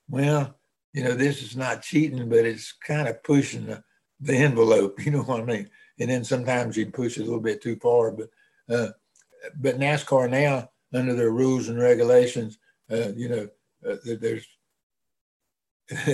"Well, 0.07 0.57
you 0.93 1.03
know, 1.03 1.13
this 1.13 1.43
is 1.43 1.55
not 1.55 1.83
cheating, 1.83 2.27
but 2.27 2.47
it's 2.47 2.71
kind 2.71 3.07
of 3.07 3.21
pushing 3.21 3.67
the, 3.67 3.83
the 4.19 4.35
envelope." 4.35 4.99
You 5.05 5.11
know 5.11 5.23
what 5.23 5.41
I 5.41 5.45
mean? 5.45 5.69
And 5.99 6.09
then 6.09 6.23
sometimes 6.23 6.77
you'd 6.77 6.93
push 6.93 7.17
it 7.17 7.21
a 7.21 7.25
little 7.25 7.41
bit 7.41 7.61
too 7.61 7.75
far, 7.77 8.11
but 8.11 8.29
uh, 8.69 8.89
but 9.57 9.79
NASCAR 9.79 10.29
now, 10.29 10.69
under 10.93 11.13
their 11.13 11.31
rules 11.31 11.69
and 11.69 11.79
regulations, 11.79 12.59
uh, 12.91 13.09
you 13.15 13.29
know, 13.29 13.47
uh, 13.89 13.95
there's 14.05 14.47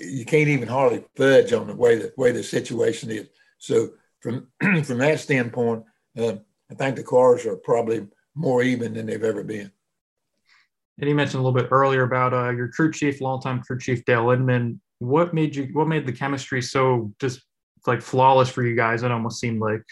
you 0.00 0.24
can't 0.24 0.48
even 0.48 0.68
hardly 0.68 1.04
fudge 1.16 1.52
on 1.52 1.66
the 1.66 1.74
way 1.74 1.96
the 1.96 2.12
way 2.16 2.32
the 2.32 2.42
situation 2.42 3.10
is. 3.10 3.28
So 3.58 3.90
from 4.20 4.48
from 4.84 4.98
that 4.98 5.20
standpoint, 5.20 5.84
uh, 6.18 6.36
I 6.70 6.74
think 6.74 6.96
the 6.96 7.02
cars 7.02 7.46
are 7.46 7.56
probably 7.56 8.06
more 8.34 8.62
even 8.62 8.94
than 8.94 9.06
they've 9.06 9.22
ever 9.22 9.44
been. 9.44 9.70
And 10.98 11.08
you 11.08 11.14
mentioned 11.14 11.40
a 11.40 11.44
little 11.44 11.60
bit 11.60 11.72
earlier 11.72 12.02
about 12.02 12.32
uh, 12.32 12.50
your 12.50 12.68
crew 12.68 12.92
chief, 12.92 13.20
longtime 13.20 13.62
crew 13.62 13.78
chief 13.78 14.04
Dale 14.04 14.30
Inman. 14.30 14.80
What 14.98 15.34
made 15.34 15.56
you? 15.56 15.68
What 15.72 15.88
made 15.88 16.06
the 16.06 16.12
chemistry 16.12 16.62
so 16.62 17.12
just 17.20 17.42
like 17.86 18.02
flawless 18.02 18.48
for 18.48 18.62
you 18.62 18.76
guys? 18.76 19.02
It 19.02 19.10
almost 19.12 19.40
seemed 19.40 19.60
like. 19.60 19.82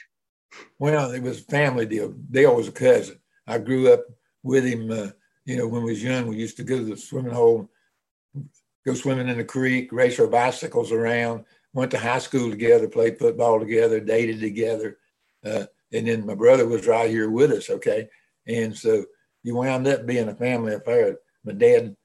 Well, 0.79 1.13
it 1.13 1.23
was 1.23 1.41
family 1.41 1.87
deal. 1.87 2.15
Dale 2.31 2.55
was 2.55 2.69
a 2.69 2.73
cousin. 2.73 3.19
I 3.47 3.59
grew 3.59 3.93
up 3.93 4.05
with 4.43 4.65
him. 4.65 4.91
Uh, 4.91 5.09
you 5.45 5.57
know, 5.57 5.67
when 5.67 5.83
we 5.83 5.93
was 5.93 6.03
young, 6.03 6.27
we 6.27 6.37
used 6.37 6.57
to 6.59 6.65
go 6.65 6.79
to 6.79 6.85
the 6.85 6.97
swimming 6.97 7.33
hole 7.33 7.69
go 8.85 8.95
swimming 8.95 9.29
in 9.29 9.39
the 9.39 9.45
creek, 9.45 9.93
race 9.93 10.19
our 10.19 10.27
bicycles 10.27 10.93
around, 10.93 11.45
went 11.73 11.91
to 11.93 11.99
high 11.99 12.19
school 12.19 12.51
together, 12.51 12.89
played 12.89 13.19
football 13.19 13.59
together, 13.61 14.01
dated 14.01 14.41
together. 14.41 14.99
Uh, 15.45 15.67
and 15.93 16.07
then 16.07 16.27
my 16.27 16.35
brother 16.35 16.67
was 16.67 16.87
right 16.87 17.11
here 17.11 17.31
with 17.31 17.53
us. 17.53 17.71
Okay. 17.71 18.09
And 18.47 18.77
so 18.77 19.05
you 19.43 19.55
wound 19.55 19.87
up 19.87 20.07
being 20.07 20.29
a 20.29 20.35
family 20.35 20.75
affair. 20.75 21.19
My 21.45 21.53
dad, 21.53 21.97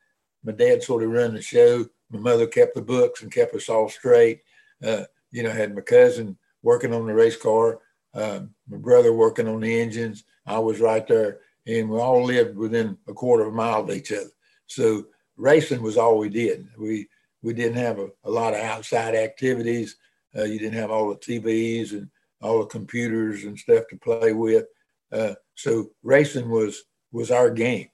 my 0.44 0.52
dad 0.52 0.84
sort 0.84 1.04
of 1.04 1.10
run 1.10 1.34
the 1.34 1.42
show. 1.42 1.86
My 2.10 2.20
mother 2.20 2.48
kept 2.48 2.76
the 2.76 2.82
books 2.82 3.22
and 3.22 3.32
kept 3.32 3.54
us 3.56 3.70
all 3.70 3.90
straight. 3.90 4.42
Uh, 4.86 5.04
you 5.32 5.44
know, 5.44 5.52
had 5.52 5.76
my 5.76 5.82
cousin 5.82 6.38
working 6.64 6.94
on 6.94 7.08
the 7.08 7.14
race 7.14 7.38
car, 7.38 7.80
uh, 8.14 8.42
my 8.70 8.78
brother 8.78 9.14
working 9.14 9.48
on 9.48 9.62
the 9.62 9.80
engines. 9.80 10.24
I 10.46 10.60
was 10.60 10.80
right 10.80 11.06
there, 11.08 11.40
and 11.66 11.90
we 11.90 12.00
all 12.00 12.24
lived 12.24 12.58
within 12.58 12.98
a 13.08 13.14
quarter 13.14 13.44
of 13.44 13.54
a 13.54 13.56
mile 13.56 13.82
of 13.82 13.90
each 13.90 14.12
other. 14.12 14.32
So 14.68 15.06
racing 15.36 15.82
was 15.82 15.98
all 15.98 16.18
we 16.18 16.30
did. 16.30 16.68
We 16.78 17.08
we 17.42 17.54
didn't 17.54 17.78
have 17.78 18.00
a, 18.00 18.10
a 18.24 18.30
lot 18.30 18.54
of 18.54 18.60
outside 18.60 19.16
activities. 19.16 19.96
Uh, 20.36 20.44
you 20.44 20.60
didn't 20.60 20.78
have 20.78 20.92
all 20.92 21.10
the 21.10 21.16
TVs 21.16 21.92
and 21.92 22.10
all 22.42 22.60
the 22.60 22.66
computers 22.66 23.44
and 23.44 23.58
stuff 23.58 23.84
to 23.90 23.98
play 23.98 24.34
with. 24.34 24.66
Uh, 25.12 25.36
so 25.56 25.92
racing 26.04 26.50
was 26.50 26.84
was 27.12 27.32
our 27.32 27.50
game, 27.50 27.88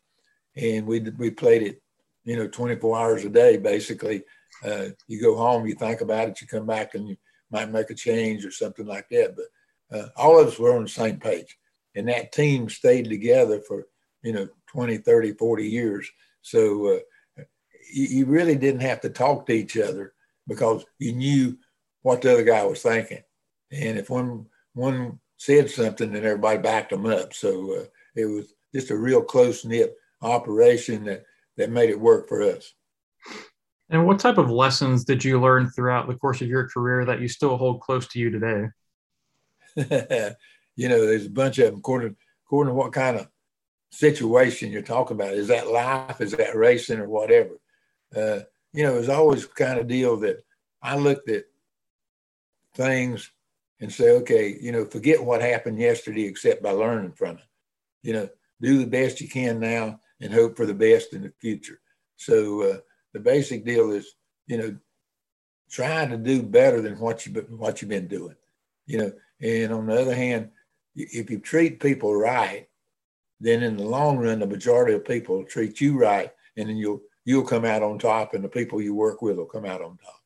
and 0.55 0.88
we 0.88 1.00
we 1.17 1.29
played 1.29 1.63
it, 1.63 1.82
you 2.24 2.38
know, 2.38 2.48
24 2.48 2.98
hours 2.98 3.25
a 3.25 3.30
day 3.30 3.58
basically. 3.58 4.24
Uh, 4.65 4.88
you 5.08 5.22
go 5.22 5.36
home, 5.36 5.68
you 5.68 5.75
think 5.75 6.01
about 6.01 6.30
it, 6.30 6.39
you 6.42 6.48
come 6.48 6.65
back 6.65 6.96
and 6.96 7.10
you 7.10 7.18
might 7.51 7.72
make 7.72 7.89
a 7.89 7.96
change 7.96 8.46
or 8.46 8.51
something 8.51 8.86
like 8.86 9.08
that. 9.10 9.36
But 9.36 9.98
uh, 9.98 10.10
all 10.15 10.39
of 10.39 10.48
us 10.48 10.60
were 10.60 10.75
on 10.75 10.84
the 10.84 10.89
same 10.89 11.20
page, 11.20 11.58
and 11.96 12.08
that 12.08 12.32
team 12.32 12.70
stayed 12.70 13.10
together 13.10 13.60
for 13.60 13.86
you 14.24 14.34
know 14.34 14.48
20, 14.68 14.98
30, 14.98 15.34
40 15.34 15.68
years. 15.68 16.10
So 16.42 16.96
uh, 16.96 17.44
you 17.92 18.25
really 18.25 18.56
didn't 18.56 18.82
have 18.82 19.01
to 19.01 19.10
talk 19.10 19.46
to 19.46 19.53
each 19.53 19.77
other 19.77 20.13
because 20.48 20.86
you 20.98 21.13
knew 21.13 21.58
what 22.01 22.22
the 22.22 22.34
other 22.34 22.44
guy 22.44 22.63
was 22.65 22.82
thinking. 22.82 23.24
And 23.72 23.98
if 23.98 24.10
one 24.10 24.48
one 24.74 25.20
said 25.38 25.70
something, 25.70 26.12
then 26.12 26.25
everybody 26.25 26.60
backed 26.60 26.92
them 26.92 27.06
up. 27.06 27.34
So 27.34 27.82
uh, 27.82 27.86
it 28.15 28.25
was 28.25 28.53
just 28.74 28.92
a 28.92 28.98
real 28.98 29.22
close 29.22 29.65
knit 29.65 29.96
operation 30.22 31.06
that 31.06 31.25
that 31.57 31.69
made 31.69 31.89
it 31.89 32.00
work 32.00 32.27
for 32.27 32.41
us. 32.41 32.74
And 33.89 34.07
what 34.07 34.19
type 34.19 34.38
of 34.38 34.50
lessons 34.50 35.03
did 35.05 35.24
you 35.24 35.39
learn 35.39 35.69
throughout 35.69 36.07
the 36.07 36.15
course 36.15 36.41
of 36.41 36.48
your 36.48 36.67
career 36.67 37.05
that 37.05 37.22
you 37.22 37.27
still 37.27 37.57
hold 37.57 37.81
close 37.81 38.07
to 38.10 38.19
you 38.19 38.31
today? 38.31 38.69
you 40.75 40.89
know, 40.89 41.05
there's 41.05 41.27
a 41.27 41.31
bunch 41.31 41.60
of 41.60 41.65
them 41.65 41.79
according, 41.79 42.15
according 42.45 42.72
to 42.72 42.75
what 42.75 42.93
kind 42.93 43.17
of 43.17 43.27
situation 43.91 44.72
you're 44.72 44.81
talking 44.81 45.15
about. 45.15 45.33
Is 45.33 45.50
that 45.50 45.67
life? 45.67 46.22
Is 46.22 46.31
that 46.31 46.55
racing 46.55 47.00
or 47.00 47.10
whatever? 47.10 47.60
uh, 48.15 48.39
you 48.74 48.83
know, 48.83 48.98
it's 48.98 49.10
always 49.10 49.45
kind 49.45 49.79
of 49.79 49.88
deal 49.88 50.17
that 50.17 50.43
I 50.81 50.98
looked 50.98 51.29
at 51.29 51.45
things 52.75 53.31
and 53.79 53.91
say, 53.91 54.12
okay, 54.12 54.57
you 54.60 54.72
know, 54.72 54.86
forget 54.86 55.24
what 55.24 55.41
happened 55.41 55.79
yesterday 55.79 56.24
except 56.24 56.63
by 56.63 56.72
learning 56.72 57.13
from 57.13 57.38
it. 57.38 57.43
You 58.01 58.13
know, 58.13 58.29
do 58.62 58.79
the 58.79 58.88
best 58.88 59.22
you 59.22 59.29
can 59.29 59.60
now 59.60 60.00
and 60.24 60.34
hope 60.34 60.56
for 60.56 60.65
the 60.65 60.74
best 60.74 61.13
in 61.13 61.22
the 61.22 61.34
future. 61.39 61.80
So 62.15 62.63
uh, 62.63 62.77
the 63.13 63.20
basic 63.20 63.65
deal 63.65 63.92
is, 63.92 64.15
you 64.48 64.58
know, 64.58 64.75
trying 65.70 66.10
to 66.10 66.18
do 66.18 66.42
better 66.42 66.82
than 66.82 67.00
what 67.00 67.25
you 67.25 67.34
what 67.58 67.82
you've 67.82 67.89
been 67.89 68.08
doing. 68.08 68.36
You 68.86 68.98
know, 69.00 69.12
and 69.42 69.74
on 69.74 69.88
the 69.88 70.01
other 70.01 70.15
hand, 70.15 70.50
if 70.96 71.30
you 71.30 71.39
treat 71.39 71.80
people 71.82 72.15
right, 72.15 72.68
then 73.39 73.63
in 73.63 73.77
the 73.77 73.84
long 73.84 74.18
run, 74.18 74.39
the 74.39 74.48
majority 74.48 74.94
of 74.94 75.06
people 75.06 75.38
will 75.38 75.46
treat 75.46 75.82
you 75.82 76.00
right, 76.00 76.32
and 76.56 76.70
then 76.70 76.77
you'll 76.77 77.01
you'll 77.25 77.46
come 77.46 77.65
out 77.65 77.84
on 77.84 78.00
top 78.00 78.34
and 78.34 78.44
the 78.44 78.50
people 78.50 78.82
you 78.82 78.96
work 78.96 79.22
with 79.22 79.38
will 79.38 79.46
come 79.46 79.65
out 79.65 79.82
on 79.82 79.98
top. 79.98 80.20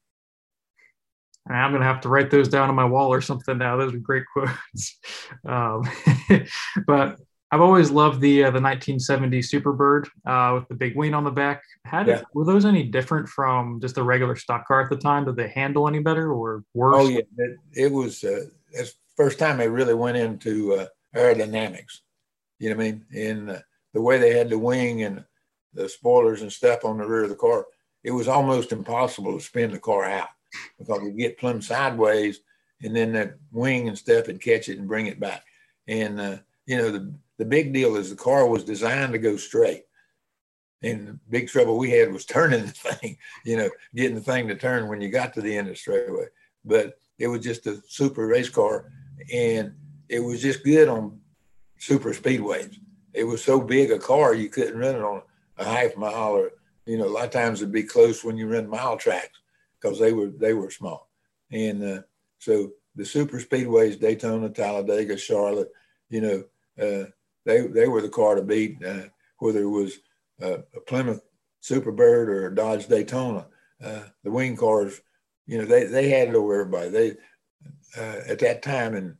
I'm 1.49 1.71
going 1.71 1.81
to 1.81 1.87
have 1.87 2.01
to 2.01 2.09
write 2.09 2.29
those 2.29 2.49
down 2.49 2.67
on 2.67 2.75
my 2.75 2.83
wall 2.83 3.13
or 3.13 3.21
something 3.21 3.57
now. 3.57 3.77
Those 3.77 3.93
are 3.93 3.99
great 3.99 4.23
quotes. 4.31 4.97
Um, 5.45 5.83
but 6.87 7.19
I've 7.51 7.61
always 7.61 7.91
loved 7.91 8.19
the 8.19 8.43
uh, 8.43 8.51
the 8.51 8.61
1970 8.61 9.39
Superbird 9.39 10.07
uh, 10.25 10.55
with 10.55 10.67
the 10.67 10.75
big 10.75 10.95
wing 10.97 11.13
on 11.13 11.23
the 11.23 11.31
back. 11.31 11.63
How 11.85 12.03
did, 12.03 12.17
yeah. 12.17 12.21
were 12.33 12.45
those 12.45 12.65
any 12.65 12.83
different 12.83 13.29
from 13.29 13.79
just 13.79 13.97
a 13.97 14.03
regular 14.03 14.35
stock 14.35 14.67
car 14.67 14.81
at 14.81 14.89
the 14.89 14.97
time? 14.97 15.25
Did 15.25 15.37
they 15.37 15.47
handle 15.47 15.87
any 15.87 15.99
better 15.99 16.31
or 16.31 16.63
worse? 16.73 16.95
Oh 16.97 17.07
yeah, 17.07 17.21
it, 17.37 17.57
it 17.73 17.91
was. 17.91 18.23
Uh, 18.23 18.45
it's 18.71 18.95
first 19.15 19.39
time 19.39 19.57
they 19.57 19.69
really 19.69 19.93
went 19.93 20.17
into 20.17 20.73
uh, 20.73 20.85
aerodynamics. 21.15 22.01
You 22.59 22.69
know 22.69 22.75
what 22.75 22.85
I 22.85 22.91
mean? 22.91 23.05
And 23.15 23.49
uh, 23.51 23.59
the 23.93 24.01
way 24.01 24.17
they 24.17 24.37
had 24.37 24.49
the 24.49 24.59
wing 24.59 25.03
and 25.03 25.23
the 25.73 25.87
spoilers 25.87 26.41
and 26.41 26.51
stuff 26.51 26.83
on 26.83 26.97
the 26.97 27.07
rear 27.07 27.23
of 27.23 27.29
the 27.29 27.35
car, 27.35 27.65
it 28.03 28.11
was 28.11 28.27
almost 28.27 28.71
impossible 28.71 29.37
to 29.37 29.43
spin 29.43 29.71
the 29.71 29.79
car 29.79 30.05
out 30.05 30.29
because 30.77 31.01
we 31.01 31.11
get 31.11 31.37
plumb 31.37 31.61
sideways 31.61 32.41
and 32.81 32.95
then 32.95 33.13
that 33.13 33.35
wing 33.51 33.87
and 33.87 33.97
stuff 33.97 34.27
would 34.27 34.41
catch 34.41 34.69
it 34.69 34.77
and 34.77 34.87
bring 34.87 35.07
it 35.07 35.19
back. 35.19 35.43
And, 35.87 36.19
uh, 36.19 36.37
you 36.65 36.77
know, 36.77 36.91
the, 36.91 37.13
the 37.37 37.45
big 37.45 37.73
deal 37.73 37.95
is 37.95 38.09
the 38.09 38.15
car 38.15 38.47
was 38.47 38.63
designed 38.63 39.13
to 39.13 39.19
go 39.19 39.37
straight. 39.37 39.83
And 40.83 41.07
the 41.07 41.19
big 41.29 41.47
trouble 41.47 41.77
we 41.77 41.89
had 41.91 42.13
was 42.13 42.25
turning 42.25 42.65
the 42.65 42.71
thing, 42.71 43.17
you 43.45 43.57
know, 43.57 43.69
getting 43.95 44.15
the 44.15 44.21
thing 44.21 44.47
to 44.47 44.55
turn 44.55 44.87
when 44.87 45.01
you 45.01 45.09
got 45.09 45.33
to 45.33 45.41
the 45.41 45.55
end 45.55 45.67
of 45.67 45.73
the 45.73 45.77
straightaway. 45.77 46.27
But 46.65 46.99
it 47.17 47.27
was 47.27 47.41
just 47.41 47.65
a 47.67 47.81
super 47.87 48.27
race 48.27 48.49
car 48.49 48.91
and 49.33 49.73
it 50.09 50.19
was 50.19 50.41
just 50.41 50.63
good 50.63 50.87
on 50.87 51.19
super 51.79 52.13
speedways. 52.13 52.77
It 53.13 53.23
was 53.23 53.43
so 53.43 53.59
big 53.59 53.91
a 53.91 53.97
car 53.97 54.35
you 54.35 54.49
couldn't 54.49 54.77
run 54.77 54.95
it 54.95 55.01
on 55.01 55.21
a 55.57 55.65
half 55.65 55.95
mile 55.97 56.33
or 56.33 56.51
you 56.85 56.97
know 56.97 57.07
a 57.07 57.09
lot 57.09 57.25
of 57.25 57.31
times 57.31 57.61
it'd 57.61 57.71
be 57.71 57.83
close 57.83 58.23
when 58.23 58.37
you 58.37 58.47
run 58.47 58.69
mile 58.69 58.97
tracks 58.97 59.39
because 59.79 59.99
they 59.99 60.13
were 60.13 60.27
they 60.27 60.53
were 60.53 60.69
small 60.69 61.09
and 61.51 61.83
uh, 61.83 62.01
so 62.39 62.71
the 62.95 63.05
super 63.05 63.39
speedways 63.39 63.99
daytona 63.99 64.49
talladega 64.49 65.17
charlotte 65.17 65.71
you 66.09 66.21
know 66.21 66.43
uh, 66.81 67.05
they 67.47 67.65
they 67.65 67.87
were 67.87 68.01
the 68.01 68.09
car 68.09 68.35
to 68.35 68.41
beat 68.43 68.77
uh, 68.85 69.03
whether 69.39 69.61
it 69.61 69.69
was 69.69 69.97
uh, 70.41 70.59
a 70.75 70.81
plymouth 70.85 71.21
superbird 71.63 72.27
or 72.27 72.47
a 72.47 72.55
dodge 72.55 72.87
daytona 72.87 73.47
uh, 73.83 74.03
the 74.23 74.31
wing 74.31 74.55
cars 74.55 75.01
you 75.47 75.57
know 75.57 75.65
they, 75.65 75.85
they 75.85 76.09
had 76.09 76.27
it 76.27 76.35
over 76.35 76.61
everybody 76.61 76.89
they 76.89 77.11
uh, 77.97 78.21
at 78.27 78.39
that 78.39 78.61
time 78.61 78.93
and 78.93 79.15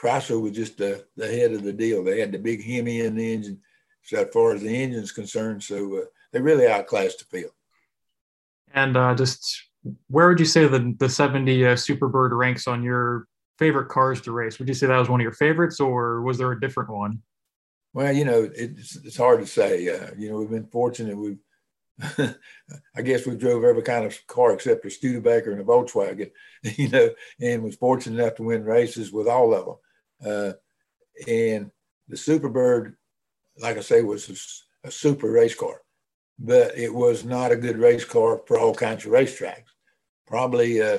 Chrysler 0.00 0.40
was 0.40 0.52
just 0.52 0.78
the, 0.78 1.04
the 1.16 1.26
head 1.26 1.52
of 1.52 1.64
the 1.64 1.72
deal. 1.72 2.04
They 2.04 2.20
had 2.20 2.30
the 2.30 2.38
big 2.38 2.64
Hemi 2.64 3.00
in 3.00 3.16
the 3.16 3.32
engine 3.32 3.60
so 4.08 4.18
as 4.18 4.28
far 4.32 4.54
as 4.54 4.62
the 4.62 4.82
engine's 4.82 5.12
concerned. 5.12 5.62
So 5.62 5.98
uh, 5.98 6.04
they 6.32 6.40
really 6.40 6.66
outclassed 6.66 7.18
the 7.18 7.24
field. 7.24 7.52
And 8.72 8.96
uh, 8.96 9.14
just 9.14 9.64
where 10.08 10.28
would 10.28 10.40
you 10.40 10.46
say 10.46 10.66
the 10.66 10.94
the 10.98 11.08
70 11.08 11.66
uh, 11.66 11.72
Superbird 11.74 12.36
ranks 12.36 12.66
on 12.66 12.82
your 12.82 13.26
favorite 13.58 13.88
cars 13.88 14.20
to 14.22 14.32
race? 14.32 14.58
Would 14.58 14.68
you 14.68 14.74
say 14.74 14.86
that 14.86 14.98
was 14.98 15.08
one 15.08 15.20
of 15.20 15.24
your 15.24 15.32
favorites, 15.32 15.80
or 15.80 16.22
was 16.22 16.38
there 16.38 16.52
a 16.52 16.60
different 16.60 16.90
one? 16.90 17.22
Well, 17.92 18.12
you 18.12 18.24
know, 18.24 18.48
it's, 18.54 18.96
it's 18.96 19.16
hard 19.16 19.40
to 19.40 19.46
say. 19.46 19.88
Uh, 19.88 20.10
you 20.16 20.30
know, 20.30 20.38
we've 20.38 20.50
been 20.50 20.66
fortunate. 20.66 21.16
We've 21.16 21.38
I 22.96 23.02
guess 23.02 23.26
we 23.26 23.34
drove 23.34 23.64
every 23.64 23.82
kind 23.82 24.04
of 24.04 24.16
car 24.26 24.52
except 24.52 24.84
a 24.84 24.90
Studebaker 24.90 25.50
and 25.50 25.60
a 25.60 25.64
Volkswagen, 25.64 26.30
you 26.62 26.88
know, 26.88 27.10
and 27.40 27.62
was 27.62 27.76
fortunate 27.76 28.22
enough 28.22 28.36
to 28.36 28.44
win 28.44 28.64
races 28.64 29.12
with 29.12 29.26
all 29.26 29.52
of 29.52 29.64
them. 29.64 29.76
Uh, 30.24 30.52
and 31.28 31.70
the 32.08 32.16
Superbird, 32.16 32.94
like 33.58 33.76
I 33.76 33.80
say, 33.80 34.02
was 34.02 34.28
a, 34.84 34.88
a, 34.88 34.90
super 34.90 35.30
race 35.30 35.54
car, 35.54 35.80
but 36.38 36.78
it 36.78 36.94
was 36.94 37.24
not 37.24 37.50
a 37.50 37.56
good 37.56 37.78
race 37.78 38.04
car 38.04 38.42
for 38.46 38.58
all 38.58 38.74
kinds 38.74 39.04
of 39.04 39.12
racetracks. 39.12 39.70
Probably 40.26 40.80
uh, 40.80 40.98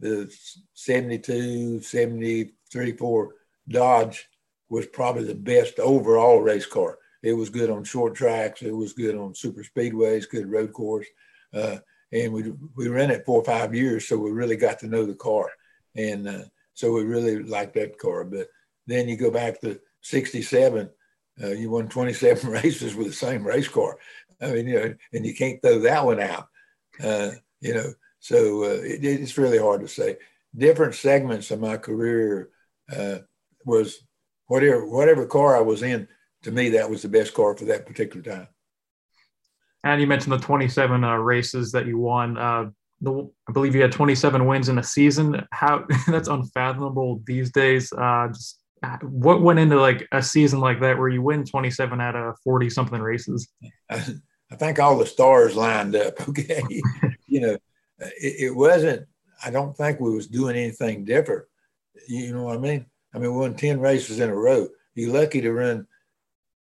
the 0.00 0.34
72, 0.72 1.82
73, 1.82 2.92
4 2.96 3.34
Dodge 3.68 4.26
was 4.70 4.86
probably 4.86 5.24
the 5.24 5.34
best 5.34 5.78
overall 5.78 6.40
race 6.40 6.66
car. 6.66 6.98
It 7.22 7.34
was 7.34 7.50
good 7.50 7.68
on 7.68 7.84
short 7.84 8.14
tracks. 8.14 8.62
It 8.62 8.74
was 8.74 8.92
good 8.92 9.16
on 9.16 9.34
super 9.34 9.62
speedways, 9.62 10.30
good 10.30 10.50
road 10.50 10.72
course. 10.72 11.06
Uh, 11.52 11.78
and 12.12 12.32
we, 12.32 12.52
we 12.76 12.88
ran 12.88 13.10
it 13.10 13.26
four 13.26 13.40
or 13.40 13.44
five 13.44 13.74
years. 13.74 14.08
So 14.08 14.16
we 14.16 14.30
really 14.30 14.56
got 14.56 14.78
to 14.80 14.86
know 14.86 15.04
the 15.04 15.14
car. 15.14 15.50
And 15.96 16.26
uh, 16.26 16.44
so 16.74 16.92
we 16.92 17.04
really 17.04 17.42
liked 17.42 17.74
that 17.74 17.98
car. 17.98 18.24
But 18.24 18.48
then 18.86 19.08
you 19.08 19.16
go 19.16 19.30
back 19.30 19.60
to 19.60 19.78
67, 20.02 20.88
uh, 21.42 21.48
you 21.48 21.70
won 21.70 21.88
27 21.88 22.50
races 22.62 22.94
with 22.94 23.08
the 23.08 23.12
same 23.12 23.46
race 23.46 23.68
car. 23.68 23.98
I 24.40 24.52
mean, 24.52 24.68
you 24.68 24.74
know, 24.80 24.94
and 25.12 25.26
you 25.26 25.34
can't 25.34 25.60
throw 25.60 25.80
that 25.80 26.04
one 26.04 26.20
out, 26.20 26.48
uh, 27.02 27.32
you 27.60 27.74
know. 27.74 27.92
So 28.20 28.64
uh, 28.64 28.80
it, 28.82 29.04
it's 29.04 29.36
really 29.36 29.58
hard 29.58 29.82
to 29.82 29.88
say. 29.88 30.16
Different 30.56 30.94
segments 30.94 31.50
of 31.50 31.60
my 31.60 31.76
career 31.76 32.50
uh, 32.94 33.18
was 33.64 34.02
whatever 34.50 34.84
whatever 34.84 35.26
car 35.26 35.56
I 35.56 35.60
was 35.60 35.82
in. 35.82 36.08
To 36.42 36.50
me, 36.50 36.70
that 36.70 36.90
was 36.90 37.02
the 37.02 37.08
best 37.08 37.34
car 37.34 37.56
for 37.56 37.66
that 37.66 37.86
particular 37.86 38.22
time. 38.22 38.48
And 39.84 40.00
you 40.00 40.06
mentioned 40.06 40.32
the 40.32 40.38
27 40.38 41.04
uh, 41.04 41.16
races 41.16 41.72
that 41.72 41.86
you 41.86 41.98
won. 41.98 42.36
Uh, 42.36 42.70
the, 43.00 43.30
I 43.48 43.52
believe 43.52 43.74
you 43.74 43.82
had 43.82 43.92
27 43.92 44.44
wins 44.46 44.68
in 44.68 44.78
a 44.78 44.82
season. 44.82 45.46
How 45.52 45.84
that's 46.08 46.28
unfathomable 46.28 47.22
these 47.26 47.52
days. 47.52 47.92
Uh, 47.92 48.28
just 48.28 48.58
what 49.02 49.42
went 49.42 49.58
into 49.58 49.78
like 49.78 50.08
a 50.12 50.22
season 50.22 50.60
like 50.60 50.80
that 50.80 50.98
where 50.98 51.08
you 51.08 51.22
win 51.22 51.44
27 51.44 52.00
out 52.00 52.16
of 52.16 52.36
40 52.42 52.70
something 52.70 53.00
races? 53.00 53.48
I, 53.90 54.04
I 54.50 54.56
think 54.56 54.80
all 54.80 54.98
the 54.98 55.06
stars 55.06 55.54
lined 55.54 55.94
up. 55.94 56.14
Okay, 56.28 56.62
you 57.26 57.40
know, 57.40 57.56
it, 57.98 58.34
it, 58.40 58.56
wasn't. 58.56 59.06
I 59.44 59.50
don't 59.50 59.76
think 59.76 60.00
we 60.00 60.10
was 60.10 60.26
doing 60.26 60.56
anything 60.56 61.04
different. 61.04 61.44
You 62.08 62.32
know 62.32 62.44
what 62.44 62.56
I 62.56 62.60
mean? 62.60 62.86
I 63.14 63.18
mean, 63.18 63.32
we 63.32 63.38
won 63.38 63.54
10 63.54 63.80
races 63.80 64.20
in 64.20 64.30
a 64.30 64.34
row. 64.34 64.68
You're 64.94 65.12
lucky 65.12 65.40
to 65.40 65.52
run 65.52 65.86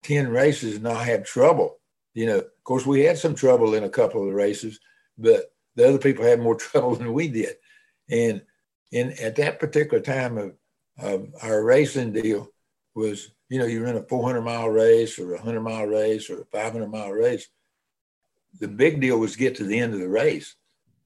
10 0.02 0.28
races 0.28 0.74
and 0.74 0.84
not 0.84 1.04
have 1.04 1.24
trouble. 1.24 1.78
You 2.14 2.26
know, 2.26 2.38
of 2.38 2.64
course, 2.64 2.86
we 2.86 3.00
had 3.00 3.18
some 3.18 3.34
trouble 3.34 3.74
in 3.74 3.84
a 3.84 3.88
couple 3.88 4.22
of 4.22 4.28
the 4.28 4.34
races, 4.34 4.80
but 5.16 5.52
the 5.74 5.88
other 5.88 5.98
people 5.98 6.24
had 6.24 6.40
more 6.40 6.54
trouble 6.56 6.94
than 6.96 7.12
we 7.12 7.28
did. 7.28 7.56
And 8.10 8.42
in 8.90 9.12
at 9.20 9.36
that 9.36 9.60
particular 9.60 10.02
time 10.02 10.38
of 10.38 10.54
um, 11.00 11.32
our 11.42 11.62
racing 11.62 12.12
deal 12.12 12.50
was, 12.94 13.30
you 13.48 13.58
know, 13.58 13.66
you 13.66 13.84
run 13.84 13.96
a 13.96 14.02
400 14.02 14.40
mile 14.40 14.68
race 14.68 15.18
or 15.18 15.34
a 15.34 15.36
100 15.36 15.60
mile 15.60 15.86
race 15.86 16.30
or 16.30 16.42
a 16.42 16.46
500 16.46 16.88
mile 16.88 17.12
race. 17.12 17.48
The 18.58 18.68
big 18.68 19.00
deal 19.00 19.18
was 19.18 19.36
get 19.36 19.56
to 19.56 19.64
the 19.64 19.78
end 19.78 19.94
of 19.94 20.00
the 20.00 20.08
race. 20.08 20.56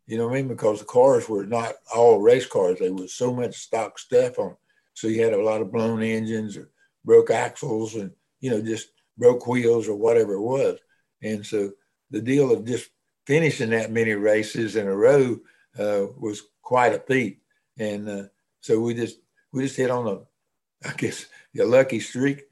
You 0.06 0.18
know 0.18 0.26
what 0.26 0.32
I 0.32 0.36
mean? 0.36 0.48
Because 0.48 0.78
the 0.78 0.84
cars 0.84 1.28
were 1.28 1.44
not 1.44 1.74
all 1.94 2.20
race 2.20 2.46
cars. 2.46 2.78
They 2.78 2.90
was 2.90 3.14
so 3.14 3.32
much 3.32 3.56
stock 3.56 3.98
stuff 3.98 4.38
on. 4.38 4.56
So 4.94 5.08
you 5.08 5.22
had 5.22 5.32
a 5.32 5.42
lot 5.42 5.60
of 5.60 5.72
blown 5.72 6.02
engines 6.02 6.56
or 6.56 6.70
broke 7.04 7.30
axles 7.30 7.94
and, 7.94 8.10
you 8.40 8.50
know, 8.50 8.60
just 8.60 8.88
broke 9.16 9.46
wheels 9.46 9.88
or 9.88 9.96
whatever 9.96 10.34
it 10.34 10.40
was. 10.40 10.78
And 11.22 11.44
so 11.44 11.72
the 12.10 12.20
deal 12.20 12.52
of 12.52 12.64
just 12.64 12.90
finishing 13.26 13.70
that 13.70 13.90
many 13.90 14.12
races 14.12 14.76
in 14.76 14.86
a 14.86 14.94
row 14.94 15.38
uh, 15.78 16.06
was 16.18 16.42
quite 16.62 16.94
a 16.94 16.98
feat. 16.98 17.40
And 17.78 18.08
uh, 18.08 18.22
so 18.60 18.80
we 18.80 18.94
just 18.94 19.18
we 19.52 19.64
just 19.64 19.76
hit 19.76 19.90
on 19.90 20.06
a, 20.06 20.88
I 20.88 20.92
guess, 20.94 21.26
a 21.58 21.64
lucky 21.64 22.00
streak. 22.00 22.44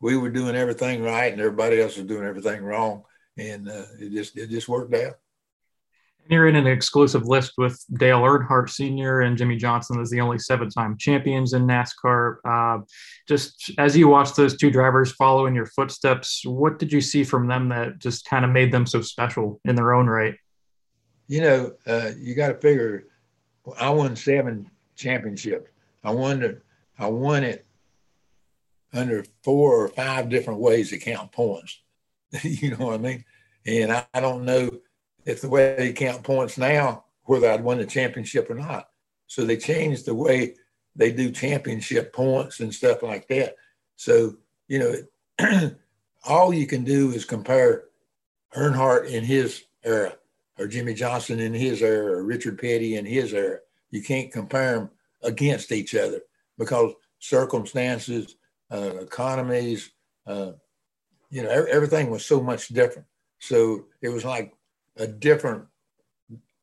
We 0.00 0.16
were 0.16 0.30
doing 0.30 0.54
everything 0.54 1.02
right, 1.02 1.32
and 1.32 1.40
everybody 1.40 1.80
else 1.80 1.96
was 1.96 2.06
doing 2.06 2.24
everything 2.24 2.62
wrong, 2.62 3.02
and 3.36 3.68
uh, 3.68 3.86
it 3.98 4.12
just 4.12 4.36
it 4.36 4.48
just 4.48 4.68
worked 4.68 4.94
out. 4.94 5.18
You're 6.30 6.46
in 6.46 6.56
an 6.56 6.66
exclusive 6.66 7.26
list 7.26 7.54
with 7.56 7.82
Dale 7.94 8.20
Earnhardt 8.20 8.68
Sr. 8.68 9.22
and 9.22 9.38
Jimmie 9.38 9.56
Johnson 9.56 9.98
as 10.00 10.10
the 10.10 10.20
only 10.20 10.38
seven-time 10.38 10.98
champions 10.98 11.54
in 11.54 11.66
NASCAR. 11.66 12.36
Uh, 12.44 12.84
just 13.26 13.72
as 13.78 13.96
you 13.96 14.08
watch 14.08 14.34
those 14.34 14.56
two 14.56 14.70
drivers 14.70 15.12
follow 15.12 15.46
in 15.46 15.54
your 15.54 15.66
footsteps, 15.66 16.44
what 16.44 16.78
did 16.78 16.92
you 16.92 17.00
see 17.00 17.24
from 17.24 17.46
them 17.46 17.70
that 17.70 17.98
just 17.98 18.26
kind 18.26 18.44
of 18.44 18.50
made 18.50 18.70
them 18.70 18.84
so 18.84 19.00
special 19.00 19.58
in 19.64 19.74
their 19.74 19.94
own 19.94 20.06
right? 20.06 20.34
You 21.28 21.40
know, 21.40 21.72
uh, 21.86 22.10
you 22.18 22.34
got 22.34 22.48
to 22.48 22.54
figure. 22.54 23.04
I 23.80 23.88
won 23.90 24.14
seven 24.14 24.70
championships. 24.96 25.70
I 26.04 26.10
won 26.10 26.42
it, 26.42 26.62
I 26.98 27.06
won 27.06 27.42
it 27.42 27.66
under 28.92 29.24
four 29.42 29.84
or 29.84 29.88
five 29.88 30.28
different 30.28 30.60
ways 30.60 30.90
to 30.90 30.98
count 30.98 31.32
points. 31.32 31.80
you 32.42 32.76
know 32.76 32.86
what 32.86 32.94
I 32.94 32.98
mean? 32.98 33.24
And 33.66 33.92
I, 33.92 34.06
I, 34.14 34.20
don't 34.20 34.44
know 34.44 34.70
if 35.24 35.40
the 35.40 35.48
way 35.48 35.74
they 35.76 35.92
count 35.92 36.22
points 36.22 36.58
now, 36.58 37.04
whether 37.24 37.50
I'd 37.50 37.64
won 37.64 37.78
the 37.78 37.86
championship 37.86 38.50
or 38.50 38.54
not. 38.54 38.88
So 39.26 39.44
they 39.44 39.56
changed 39.56 40.06
the 40.06 40.14
way 40.14 40.54
they 40.96 41.12
do 41.12 41.30
championship 41.30 42.12
points 42.12 42.60
and 42.60 42.74
stuff 42.74 43.02
like 43.02 43.28
that. 43.28 43.56
So, 43.96 44.36
you 44.66 45.06
know, 45.38 45.70
all 46.24 46.52
you 46.52 46.66
can 46.66 46.84
do 46.84 47.10
is 47.10 47.24
compare 47.24 47.84
Earnhardt 48.56 49.10
in 49.10 49.24
his 49.24 49.64
era 49.84 50.14
or 50.58 50.66
Jimmie 50.66 50.94
Johnson 50.94 51.38
in 51.38 51.54
his 51.54 51.82
era 51.82 52.16
or 52.16 52.24
Richard 52.24 52.58
Petty 52.58 52.96
in 52.96 53.06
his 53.06 53.32
era. 53.32 53.58
You 53.90 54.02
can't 54.02 54.32
compare 54.32 54.78
them 54.78 54.90
against 55.22 55.72
each 55.72 55.94
other 55.94 56.20
because 56.56 56.94
circumstances, 57.18 58.36
uh, 58.70 58.96
economies, 58.98 59.90
uh, 60.26 60.52
you 61.30 61.42
know, 61.42 61.50
everything 61.50 62.10
was 62.10 62.24
so 62.24 62.40
much 62.40 62.68
different. 62.68 63.06
So 63.38 63.86
it 64.00 64.08
was 64.08 64.24
like 64.24 64.52
a 64.98 65.06
different 65.06 65.64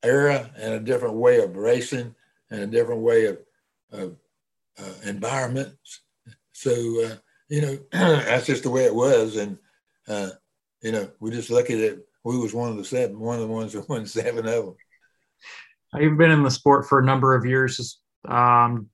era 0.03 0.49
and 0.57 0.73
a 0.73 0.79
different 0.79 1.15
way 1.15 1.39
of 1.39 1.55
racing 1.55 2.13
and 2.51 2.61
a 2.61 2.67
different 2.67 3.01
way 3.01 3.25
of, 3.25 3.39
of 3.91 4.15
uh, 4.79 4.93
environment. 5.05 5.73
So, 6.51 6.71
uh, 6.71 7.15
you 7.49 7.61
know, 7.61 7.77
that's 7.91 8.45
just 8.45 8.63
the 8.63 8.69
way 8.69 8.85
it 8.85 8.95
was. 8.95 9.37
And, 9.37 9.57
uh, 10.07 10.29
you 10.81 10.91
know, 10.91 11.09
we're 11.19 11.31
just 11.31 11.49
lucky 11.49 11.75
that 11.75 12.05
we 12.23 12.37
was 12.37 12.53
one 12.53 12.69
of 12.69 12.77
the 12.77 12.85
seven, 12.85 13.19
one 13.19 13.35
of 13.35 13.41
the 13.41 13.53
ones 13.53 13.73
that 13.73 13.87
won 13.89 14.05
seven 14.05 14.47
of 14.47 14.65
them. 14.65 14.75
You've 15.97 16.17
been 16.17 16.31
in 16.31 16.43
the 16.43 16.51
sport 16.51 16.87
for 16.87 16.99
a 16.99 17.05
number 17.05 17.35
of 17.35 17.45
years. 17.45 17.99
Um, 18.25 18.89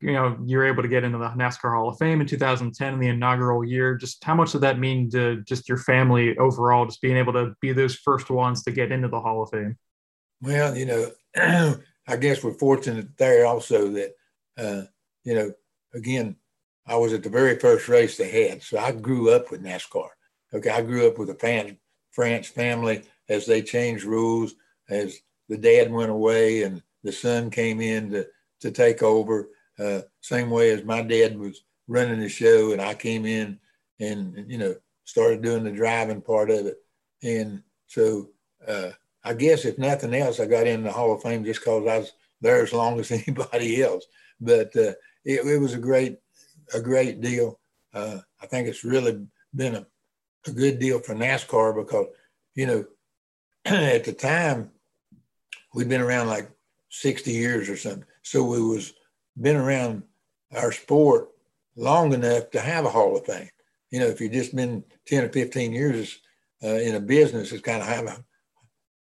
you 0.00 0.12
know, 0.12 0.38
you're 0.44 0.66
able 0.66 0.82
to 0.82 0.88
get 0.88 1.04
into 1.04 1.18
the 1.18 1.28
NASCAR 1.28 1.74
Hall 1.74 1.88
of 1.88 1.98
Fame 1.98 2.20
in 2.20 2.26
2010 2.26 2.94
in 2.94 3.00
the 3.00 3.08
inaugural 3.08 3.64
year. 3.64 3.96
Just 3.96 4.22
how 4.22 4.34
much 4.34 4.52
did 4.52 4.60
that 4.60 4.78
mean 4.78 5.10
to 5.10 5.42
just 5.42 5.68
your 5.68 5.78
family 5.78 6.38
overall, 6.38 6.86
just 6.86 7.02
being 7.02 7.16
able 7.16 7.32
to 7.32 7.54
be 7.60 7.72
those 7.72 7.96
first 7.96 8.30
ones 8.30 8.62
to 8.62 8.70
get 8.70 8.92
into 8.92 9.08
the 9.08 9.20
Hall 9.20 9.42
of 9.42 9.50
Fame? 9.50 9.76
Well, 10.40 10.76
you 10.76 10.86
know, 10.86 11.10
I 12.06 12.16
guess 12.16 12.44
we're 12.44 12.54
fortunate 12.54 13.16
there 13.18 13.44
also 13.44 13.88
that, 13.88 14.12
uh, 14.56 14.82
you 15.24 15.34
know, 15.34 15.52
again, 15.94 16.36
I 16.86 16.96
was 16.96 17.12
at 17.12 17.22
the 17.22 17.28
very 17.28 17.58
first 17.58 17.88
race 17.88 18.16
they 18.16 18.48
had. 18.48 18.62
So 18.62 18.78
I 18.78 18.92
grew 18.92 19.30
up 19.30 19.50
with 19.50 19.62
NASCAR. 19.62 20.08
Okay. 20.54 20.70
I 20.70 20.80
grew 20.80 21.06
up 21.06 21.18
with 21.18 21.30
a 21.30 21.34
fan, 21.34 21.76
France 22.12 22.46
family 22.46 23.02
as 23.28 23.46
they 23.46 23.62
changed 23.62 24.04
rules, 24.04 24.54
as 24.88 25.18
the 25.48 25.58
dad 25.58 25.92
went 25.92 26.10
away 26.10 26.62
and 26.62 26.82
the 27.04 27.12
son 27.12 27.50
came 27.50 27.80
in 27.80 28.10
to, 28.10 28.26
to 28.60 28.70
take 28.70 29.02
over. 29.02 29.48
Uh, 29.78 30.00
same 30.20 30.50
way 30.50 30.70
as 30.70 30.84
my 30.84 31.02
dad 31.02 31.38
was 31.38 31.62
running 31.86 32.20
the 32.20 32.28
show 32.28 32.72
and 32.72 32.80
I 32.80 32.94
came 32.94 33.24
in 33.24 33.58
and, 34.00 34.44
you 34.48 34.58
know, 34.58 34.74
started 35.04 35.42
doing 35.42 35.64
the 35.64 35.70
driving 35.70 36.20
part 36.20 36.50
of 36.50 36.66
it. 36.66 36.76
And 37.22 37.62
so 37.86 38.28
uh, 38.66 38.90
I 39.24 39.34
guess 39.34 39.64
if 39.64 39.78
nothing 39.78 40.14
else, 40.14 40.40
I 40.40 40.46
got 40.46 40.66
in 40.66 40.82
the 40.82 40.92
Hall 40.92 41.12
of 41.12 41.22
Fame 41.22 41.44
just 41.44 41.60
because 41.60 41.86
I 41.86 41.98
was 41.98 42.12
there 42.40 42.62
as 42.62 42.72
long 42.72 42.98
as 43.00 43.10
anybody 43.28 43.82
else. 43.82 44.04
But 44.40 44.76
uh, 44.76 44.92
it, 45.24 45.46
it, 45.46 45.60
was 45.60 45.74
a 45.74 45.78
great, 45.78 46.18
a 46.74 46.80
great 46.80 47.20
deal. 47.20 47.58
Uh, 47.92 48.18
I 48.40 48.46
think 48.46 48.68
it's 48.68 48.84
really 48.84 49.26
been 49.54 49.76
a, 49.76 49.86
a 50.46 50.50
good 50.50 50.78
deal 50.78 51.00
for 51.00 51.14
NASCAR 51.14 51.74
because, 51.74 52.06
you 52.54 52.66
know, 52.66 52.84
at 53.64 54.04
the 54.04 54.12
time, 54.12 54.70
we'd 55.74 55.88
been 55.88 56.00
around 56.00 56.28
like 56.28 56.50
60 56.90 57.30
years 57.30 57.68
or 57.68 57.76
something. 57.76 58.04
So 58.22 58.44
we 58.44 58.60
was 58.60 58.92
been 59.40 59.56
around 59.56 60.02
our 60.56 60.72
sport 60.72 61.28
long 61.76 62.12
enough 62.12 62.50
to 62.50 62.60
have 62.60 62.84
a 62.84 62.90
Hall 62.90 63.16
of 63.16 63.26
Fame. 63.26 63.50
You 63.90 64.00
know, 64.00 64.06
if 64.06 64.20
you've 64.20 64.32
just 64.32 64.54
been 64.54 64.84
10 65.06 65.24
or 65.24 65.28
15 65.28 65.72
years 65.72 66.18
uh, 66.62 66.68
in 66.68 66.94
a 66.94 67.00
business, 67.00 67.52
it's 67.52 67.62
kind 67.62 67.80
of 67.80 67.88
have 67.88 68.06
a, 68.06 68.24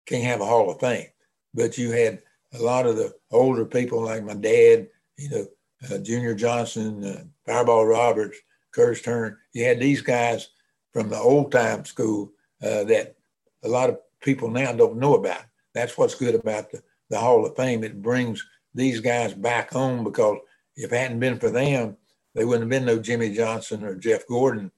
can't 0.06 0.24
have 0.24 0.40
a 0.40 0.46
Hall 0.46 0.70
of 0.70 0.80
Fame. 0.80 1.06
But 1.54 1.78
you 1.78 1.90
had 1.90 2.22
a 2.54 2.62
lot 2.62 2.86
of 2.86 2.96
the 2.96 3.14
older 3.30 3.64
people 3.64 4.02
like 4.02 4.24
my 4.24 4.34
dad, 4.34 4.88
you 5.16 5.30
know, 5.30 5.46
uh, 5.90 5.98
Junior 5.98 6.34
Johnson, 6.34 7.04
uh, 7.04 7.24
Fireball 7.44 7.86
Roberts, 7.86 8.38
Curtis 8.72 9.02
Turner. 9.02 9.40
You 9.52 9.64
had 9.64 9.80
these 9.80 10.02
guys 10.02 10.48
from 10.92 11.08
the 11.08 11.18
old 11.18 11.52
time 11.52 11.84
school 11.84 12.32
uh, 12.62 12.84
that 12.84 13.16
a 13.62 13.68
lot 13.68 13.90
of 13.90 13.98
people 14.20 14.50
now 14.50 14.72
don't 14.72 14.98
know 14.98 15.14
about. 15.14 15.42
That's 15.74 15.96
what's 15.98 16.14
good 16.14 16.34
about 16.34 16.70
the, 16.70 16.82
the 17.10 17.18
Hall 17.18 17.44
of 17.44 17.56
Fame. 17.56 17.84
It 17.84 18.02
brings 18.02 18.44
these 18.76 19.00
guys 19.00 19.34
back 19.34 19.72
home 19.72 20.04
because 20.04 20.38
if 20.76 20.92
it 20.92 20.96
hadn't 20.96 21.18
been 21.18 21.38
for 21.38 21.50
them, 21.50 21.96
there 22.34 22.46
wouldn't 22.46 22.70
have 22.70 22.70
been 22.70 22.84
no 22.84 23.00
Jimmie 23.00 23.34
Johnson 23.34 23.82
or 23.82 23.96
Jeff 23.96 24.26
Gordon 24.26 24.70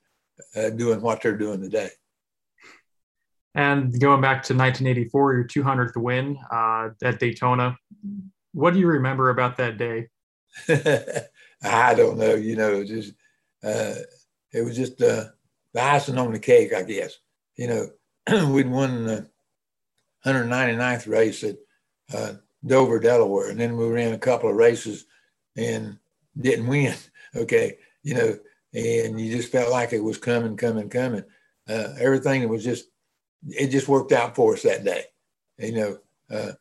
uh, 0.56 0.70
doing 0.70 1.02
what 1.02 1.20
they're 1.20 1.36
doing 1.36 1.60
today. 1.60 1.90
And 3.54 3.98
going 4.00 4.20
back 4.20 4.44
to 4.44 4.54
1984, 4.54 5.34
your 5.34 5.44
200th 5.44 5.96
win 5.96 6.38
uh, 6.50 6.90
at 7.02 7.18
Daytona, 7.18 7.76
what 8.52 8.72
do 8.72 8.78
you 8.78 8.86
remember 8.86 9.30
about 9.30 9.56
that 9.56 9.78
day? 9.78 10.08
I 11.62 11.94
don't 11.94 12.18
know. 12.18 12.36
You 12.36 12.54
know, 12.54 12.84
just 12.84 13.14
uh, 13.64 13.94
it 14.52 14.62
was 14.64 14.76
just 14.76 15.02
uh, 15.02 15.24
the 15.74 15.82
icing 15.82 16.18
on 16.18 16.32
the 16.32 16.38
cake, 16.38 16.72
I 16.72 16.82
guess. 16.82 17.18
You 17.56 17.66
know, 17.66 18.46
we'd 18.52 18.70
won 18.70 19.06
the 19.06 19.28
199th 20.24 21.08
race 21.08 21.42
at 21.42 21.56
uh, 22.14 22.34
Dover, 22.66 22.98
Delaware, 22.98 23.50
and 23.50 23.60
then 23.60 23.76
we 23.76 23.86
ran 23.86 24.12
a 24.14 24.18
couple 24.18 24.50
of 24.50 24.56
races 24.56 25.06
and 25.56 25.98
didn't 26.38 26.66
win. 26.66 26.94
Okay, 27.36 27.76
you 28.02 28.14
know, 28.14 28.38
and 28.72 29.20
you 29.20 29.36
just 29.36 29.52
felt 29.52 29.70
like 29.70 29.92
it 29.92 30.02
was 30.02 30.16
coming, 30.16 30.56
coming, 30.56 30.88
coming. 30.88 31.22
Uh, 31.68 31.88
everything 32.00 32.48
was 32.48 32.64
just, 32.64 32.86
it 33.46 33.68
just 33.68 33.86
worked 33.86 34.12
out 34.12 34.34
for 34.34 34.54
us 34.54 34.62
that 34.62 34.82
day. 34.82 35.04
You 35.58 35.72
know, 35.72 35.98
uh, 36.30 36.52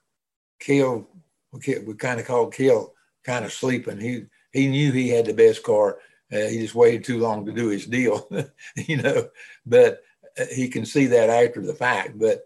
Cale, 0.60 1.08
we 1.54 1.94
kind 1.94 2.20
of 2.20 2.28
called 2.28 2.54
Cale 2.54 2.94
kind 3.24 3.46
of 3.46 3.54
sleeping. 3.54 4.00
He 4.00 4.26
he 4.52 4.68
knew 4.68 4.92
he 4.92 5.10
had 5.10 5.26
the 5.26 5.34
best 5.34 5.64
car. 5.64 6.00
Uh, 6.32 6.48
he 6.48 6.60
just 6.60 6.76
waited 6.76 7.04
too 7.04 7.20
long 7.20 7.46
to 7.46 7.54
do 7.54 7.68
his 7.68 7.86
deal, 7.86 8.28
you 8.76 8.98
know. 8.98 9.30
But 9.66 10.02
uh, 10.40 10.46
he 10.54 10.68
can 10.68 10.86
see 10.86 11.06
that 11.08 11.30
after 11.30 11.62
the 11.62 11.76
fact. 11.76 12.18
But 12.18 12.42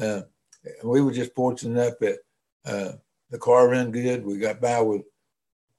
uh, 0.00 0.22
we 0.84 1.00
were 1.00 1.12
just 1.12 1.34
fortunate 1.34 1.80
enough 1.80 1.98
that 2.00 2.18
uh, 2.66 2.92
the 3.30 3.38
car 3.38 3.68
ran 3.68 3.90
good. 3.90 4.24
We 4.24 4.38
got 4.38 4.60
by 4.60 4.80
with 4.80 5.02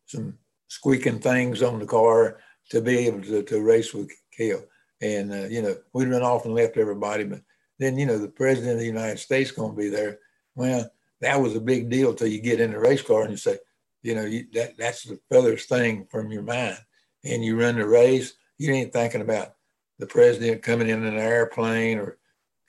some 0.06 0.38
squeaking 0.67 1.19
things 1.19 1.62
on 1.62 1.80
the 1.80 1.86
car 1.86 2.39
to 2.69 2.82
be 2.82 3.08
able 3.08 3.21
to, 3.21 3.43
to 3.43 3.62
race 3.62 3.93
with 3.93 4.10
Cale. 4.36 4.63
And, 5.02 5.32
uh, 5.32 5.47
you 5.47 5.62
know, 5.62 5.76
we'd 5.93 6.10
run 6.10 6.23
off 6.23 6.45
and 6.45 6.54
left 6.54 6.78
everybody. 6.78 7.23
But 7.23 7.41
then, 7.80 7.97
you 7.97 8.06
know, 8.06 8.17
the 8.17 8.28
president 8.28 8.73
of 8.73 8.80
the 8.80 8.86
United 8.86 9.19
States 9.19 9.52
going 9.52 9.71
to 9.71 9.78
be 9.78 9.89
there. 9.89 10.19
Well, 10.56 10.89
that 11.21 11.39
was 11.41 11.56
a 11.56 11.62
big 11.62 11.89
deal 11.89 12.13
till 12.13 12.28
you 12.28 12.41
get 12.41 12.60
in 12.60 12.71
the 12.71 12.80
race 12.80 13.02
car 13.02 13.21
and 13.21 13.32
you 13.32 13.38
say, 13.38 13.58
you 14.02 14.15
know, 14.15 14.26
you, 14.26 14.45
that 14.54 14.78
that's 14.78 15.04
the 15.04 15.19
furthest 15.30 15.69
thing 15.69 16.08
from 16.10 16.32
your 16.32 16.43
mind. 16.43 16.78
And 17.23 17.43
you 17.43 17.60
run 17.60 17.76
the 17.76 17.86
race, 17.86 18.34
you 18.58 18.71
ain't 18.71 18.93
thinking 18.93 19.21
about 19.21 19.56
the 20.00 20.08
president 20.08 20.63
coming 20.63 20.89
in 20.89 21.04
an 21.04 21.17
airplane 21.17 21.97
or 21.97 22.17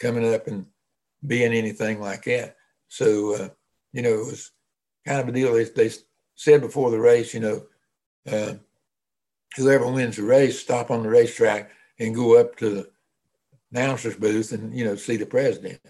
coming 0.00 0.32
up 0.34 0.46
and 0.46 0.66
being 1.26 1.52
anything 1.52 2.00
like 2.00 2.24
that. 2.24 2.56
So, 2.88 3.34
uh, 3.34 3.48
you 3.98 4.04
know, 4.04 4.12
it 4.12 4.26
was 4.26 4.52
kind 5.04 5.20
of 5.20 5.26
a 5.26 5.32
deal. 5.32 5.54
They, 5.54 5.64
they 5.64 5.90
said 6.36 6.60
before 6.60 6.92
the 6.92 7.00
race, 7.00 7.34
you 7.34 7.40
know, 7.40 7.66
uh, 8.30 8.54
whoever 9.56 9.90
wins 9.90 10.14
the 10.14 10.22
race, 10.22 10.60
stop 10.60 10.92
on 10.92 11.02
the 11.02 11.08
racetrack 11.08 11.72
and 11.98 12.14
go 12.14 12.38
up 12.38 12.54
to 12.58 12.70
the 12.70 12.90
announcer's 13.72 14.14
booth 14.14 14.52
and, 14.52 14.72
you 14.72 14.84
know, 14.84 14.94
see 14.94 15.16
the 15.16 15.26
president. 15.26 15.80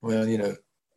Well, 0.00 0.26
you 0.26 0.38
know, 0.38 0.56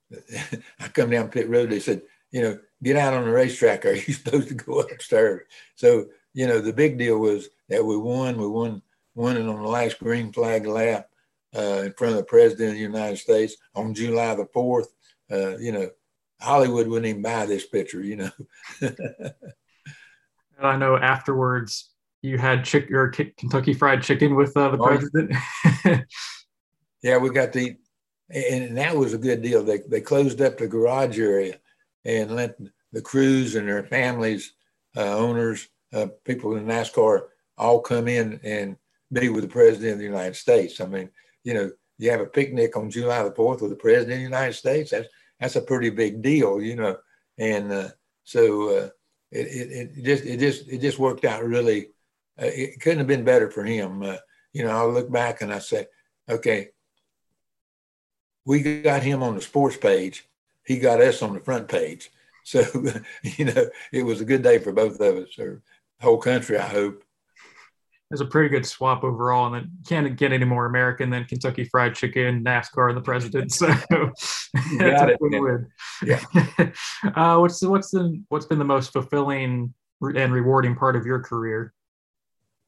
I 0.80 0.88
come 0.88 1.10
down 1.10 1.28
pit 1.28 1.50
road, 1.50 1.70
they 1.70 1.82
said, 1.82 2.04
you 2.32 2.42
know, 2.42 2.60
get 2.82 2.96
out 2.96 3.14
on 3.14 3.26
the 3.26 3.32
racetrack. 3.32 3.86
Are 3.86 3.92
you 3.92 4.14
supposed 4.14 4.48
to 4.48 4.54
go 4.54 4.80
upstairs? 4.80 5.42
So, 5.76 6.06
you 6.34 6.48
know, 6.48 6.62
the 6.62 6.72
big 6.72 6.98
deal 6.98 7.18
was 7.18 7.50
that 7.68 7.84
we 7.84 7.98
won. 7.98 8.38
We 8.38 8.48
won, 8.48 8.82
won 9.16 9.36
it 9.36 9.50
on 9.50 9.62
the 9.62 9.68
last 9.68 10.00
green 10.00 10.32
flag 10.32 10.66
lap 10.66 11.10
uh, 11.54 11.82
in 11.84 11.94
front 11.98 12.14
of 12.14 12.20
the 12.20 12.24
president 12.24 12.70
of 12.70 12.76
the 12.76 12.80
United 12.80 13.18
States 13.18 13.58
on 13.76 13.94
July 13.94 14.34
the 14.36 14.46
4th. 14.46 14.88
Uh, 15.30 15.58
you 15.58 15.74
know, 15.74 15.90
Hollywood 16.44 16.88
wouldn't 16.88 17.08
even 17.08 17.22
buy 17.22 17.46
this 17.46 17.66
picture, 17.66 18.04
you 18.04 18.18
know. 18.18 18.30
I 20.62 20.76
know 20.76 20.98
afterwards 20.98 21.90
you 22.22 22.38
had 22.38 22.66
chick 22.66 22.92
or 22.92 23.10
Kentucky 23.10 23.74
Fried 23.74 24.04
Chicken 24.04 24.36
with 24.36 24.56
uh, 24.56 24.70
the 24.70 24.78
oh, 24.78 24.86
president. 24.86 25.36
yeah, 27.02 27.18
we 27.18 27.30
got 27.30 27.54
the, 27.54 27.78
and 28.30 28.78
that 28.78 28.96
was 28.96 29.14
a 29.14 29.18
good 29.18 29.42
deal. 29.42 29.64
They 29.64 29.80
they 29.90 30.02
closed 30.02 30.42
up 30.42 30.58
the 30.58 30.68
garage 30.68 31.18
area 31.18 31.60
and 32.06 32.36
let 32.36 32.58
the 32.92 33.02
crews 33.02 33.56
and 33.56 33.68
their 33.68 33.84
families, 33.84 34.54
uh, 34.98 35.18
owners, 35.18 35.68
uh, 35.94 36.08
people 36.26 36.56
in 36.58 36.66
NASCAR 36.66 37.24
all 37.58 37.80
come 37.80 38.08
in 38.08 38.40
and 38.44 38.76
be 39.12 39.30
with 39.30 39.44
the 39.44 39.50
president 39.50 39.94
of 39.94 40.00
the 40.00 40.06
United 40.06 40.36
States. 40.36 40.82
I 40.82 40.86
mean, 40.88 41.10
you 41.44 41.54
know, 41.54 41.72
you 41.98 42.12
have 42.12 42.22
a 42.22 42.26
picnic 42.26 42.76
on 42.76 42.90
July 42.90 43.24
the 43.24 43.32
4th 43.32 43.62
with 43.62 43.70
the 43.70 43.78
president 43.78 44.14
of 44.14 44.18
the 44.18 44.24
United 44.24 44.54
States. 44.54 44.92
That's, 44.92 45.08
that's 45.44 45.56
a 45.56 45.62
pretty 45.62 45.90
big 45.90 46.22
deal, 46.22 46.62
you 46.62 46.76
know. 46.76 46.98
And 47.38 47.72
uh, 47.72 47.90
so 48.24 48.70
uh, 48.70 48.90
it, 49.32 49.48
it, 49.48 49.92
it, 49.98 50.04
just, 50.04 50.26
it 50.26 50.40
just, 50.40 50.68
it 50.70 50.82
just 50.82 51.00
worked 51.00 51.26
out 51.26 51.44
really, 51.44 51.88
uh, 52.42 52.46
it 52.46 52.82
couldn't 52.82 53.00
have 53.00 53.08
been 53.08 53.24
better 53.24 53.52
for 53.52 53.64
him. 53.64 54.02
Uh, 54.02 54.18
you 54.54 54.64
know, 54.64 54.72
I 54.72 54.86
look 54.86 55.12
back 55.12 55.42
and 55.42 55.54
I 55.54 55.60
say, 55.60 55.88
okay, 56.30 56.70
we 58.46 58.82
got 58.82 59.04
him 59.04 59.24
on 59.24 59.36
the 59.36 59.42
sports 59.42 59.78
page 59.78 60.28
he 60.66 60.80
got 60.80 61.02
us 61.02 61.22
on 61.22 61.34
the 61.34 61.40
front 61.40 61.68
page. 61.68 62.12
So, 62.44 62.64
you 63.24 63.46
know, 63.46 63.66
it 63.92 64.04
was 64.04 64.22
a 64.22 64.26
good 64.26 64.44
day 64.44 64.60
for 64.60 64.72
both 64.72 65.00
of 65.00 65.18
us, 65.18 65.38
or 65.40 65.62
whole 66.02 66.18
country, 66.18 66.58
I 66.58 66.68
hope. 66.68 67.04
It's 68.14 68.22
a 68.22 68.26
pretty 68.26 68.50
good 68.50 68.64
swap 68.64 69.04
overall, 69.04 69.52
and 69.52 69.56
it 69.66 69.70
can't 69.88 70.16
get 70.16 70.32
any 70.32 70.46
more 70.46 70.68
American 70.68 71.10
than 71.10 71.26
Kentucky 71.26 71.64
Fried 71.64 71.96
Chicken, 71.96 72.44
NASCAR, 72.44 72.90
and 72.90 72.96
the 72.96 73.02
president. 73.02 73.52
So 73.52 73.66
a 74.80 75.18
good 75.18 75.18
win. 75.20 75.68
Yeah. 76.06 76.24
uh, 77.16 77.38
what's 77.40 77.60
the, 77.60 77.72
what's 77.72 77.90
the 77.90 78.22
what's 78.30 78.46
been 78.46 78.60
the 78.60 78.66
most 78.66 78.94
fulfilling 78.94 79.74
and 80.00 80.32
rewarding 80.32 80.76
part 80.76 80.96
of 80.96 81.08
your 81.08 81.22
career? 81.24 81.74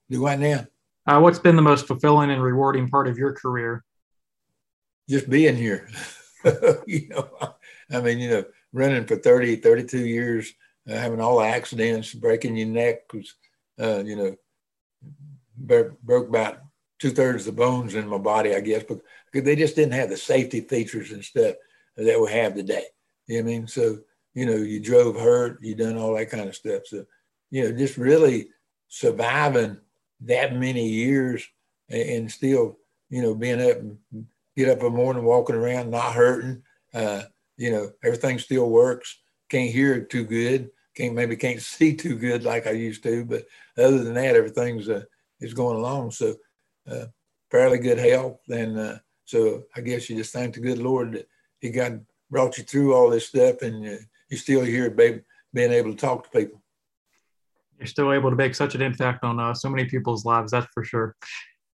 Do 0.10 0.20
what 0.22 0.40
now? 0.40 0.66
Uh, 1.06 1.20
what's 1.20 1.38
been 1.38 1.56
the 1.56 1.62
most 1.62 1.86
fulfilling 1.86 2.32
and 2.32 2.42
rewarding 2.42 2.90
part 2.90 3.08
of 3.08 3.20
your 3.20 3.34
career? 3.34 3.86
Just 5.08 5.30
being 5.30 5.56
here. 5.56 5.88
you 6.88 7.08
know, 7.10 7.30
I 7.92 8.02
mean, 8.02 8.18
you 8.18 8.30
know, 8.32 8.46
running 8.74 9.06
for 9.06 9.18
30, 9.18 9.58
32 9.58 10.00
years, 10.00 10.52
uh, 10.90 10.96
having 10.96 11.22
all 11.22 11.38
the 11.38 11.46
accidents, 11.46 12.16
breaking 12.16 12.58
your 12.58 12.68
neck 12.68 13.14
was, 13.14 13.36
uh, 13.80 14.02
you 14.04 14.16
know, 14.16 14.36
broke 15.58 16.28
about 16.28 16.60
two 17.00 17.12
thirds 17.12 17.48
of 17.48 17.56
the 17.56 17.62
bones 17.62 17.96
in 17.96 18.08
my 18.08 18.18
body, 18.18 18.56
I 18.56 18.62
guess, 18.62 18.84
because 18.84 19.02
they 19.32 19.56
just 19.56 19.76
didn't 19.76 19.94
have 19.94 20.10
the 20.10 20.18
safety 20.18 20.62
features 20.62 21.12
and 21.12 21.24
stuff 21.24 21.56
that 21.98 22.20
we 22.20 22.32
have 22.32 22.56
today. 22.56 22.86
You 23.28 23.42
know 23.42 23.50
I 23.50 23.54
mean? 23.54 23.68
So, 23.68 24.00
you 24.34 24.46
know, 24.46 24.56
you 24.56 24.80
drove 24.80 25.20
hurt, 25.20 25.60
you 25.62 25.76
done 25.76 25.98
all 25.98 26.16
that 26.16 26.30
kind 26.30 26.48
of 26.48 26.56
stuff. 26.56 26.84
So, 26.86 27.06
you 27.52 27.64
know, 27.64 27.78
just 27.78 27.98
really 27.98 28.50
surviving 28.88 29.78
that 30.22 30.56
many 30.56 30.88
years 30.88 31.48
and, 31.90 32.10
and 32.10 32.32
still, 32.32 32.78
you 33.10 33.22
know, 33.22 33.36
being 33.36 33.62
up 33.62 33.78
and 33.78 33.98
get 34.58 34.70
up 34.70 34.80
in 34.80 34.86
the 34.86 34.90
morning, 34.90 35.24
walking 35.24 35.56
around, 35.56 35.90
not 35.90 36.14
hurting, 36.14 36.64
uh, 36.94 37.24
you 37.58 37.72
know, 37.72 37.92
everything 38.04 38.40
still 38.40 38.70
works. 38.70 39.18
Can't 39.50 39.72
hear 39.72 39.94
it 39.96 40.10
too 40.10 40.26
good. 40.26 40.70
Can't 40.96 41.14
maybe 41.14 41.36
can't 41.36 41.62
see 41.62 41.96
too 41.96 42.18
good 42.18 42.44
like 42.44 42.68
I 42.68 42.72
used 42.72 43.04
to, 43.04 43.26
but 43.26 43.46
other 43.78 44.04
than 44.04 44.14
that, 44.14 44.36
everything's 44.36 44.90
uh, 44.90 45.04
is 45.42 45.54
going 45.54 45.78
along. 45.78 46.12
So 46.12 46.36
uh, 46.90 47.06
fairly 47.52 47.80
good 47.80 47.98
health, 47.98 48.40
and 48.50 48.80
uh, 48.80 48.98
so 49.26 49.64
I 49.76 49.82
guess 49.82 50.10
you 50.10 50.16
just 50.16 50.34
thank 50.34 50.56
the 50.56 50.62
good 50.62 50.80
Lord 50.80 51.14
that 51.14 51.28
He 51.60 51.70
got 51.70 51.94
brought 52.30 52.58
you 52.58 52.64
through 52.64 52.94
all 52.94 53.10
this 53.10 53.28
stuff, 53.28 53.62
and 53.62 53.86
uh, 53.86 54.02
you're 54.30 54.40
still 54.40 54.64
here, 54.64 54.90
baby, 54.90 55.22
being 55.54 55.72
able 55.72 55.92
to 55.92 55.98
talk 55.98 56.24
to 56.24 56.40
people. 56.40 56.62
You're 57.78 57.88
still 57.88 58.14
able 58.14 58.30
to 58.30 58.36
make 58.36 58.56
such 58.56 58.76
an 58.76 58.82
impact 58.82 59.24
on 59.24 59.40
uh, 59.40 59.54
so 59.54 59.70
many 59.70 59.86
people's 59.86 60.26
lives. 60.26 60.52
That's 60.52 60.68
for 60.74 60.84
sure. 60.84 61.16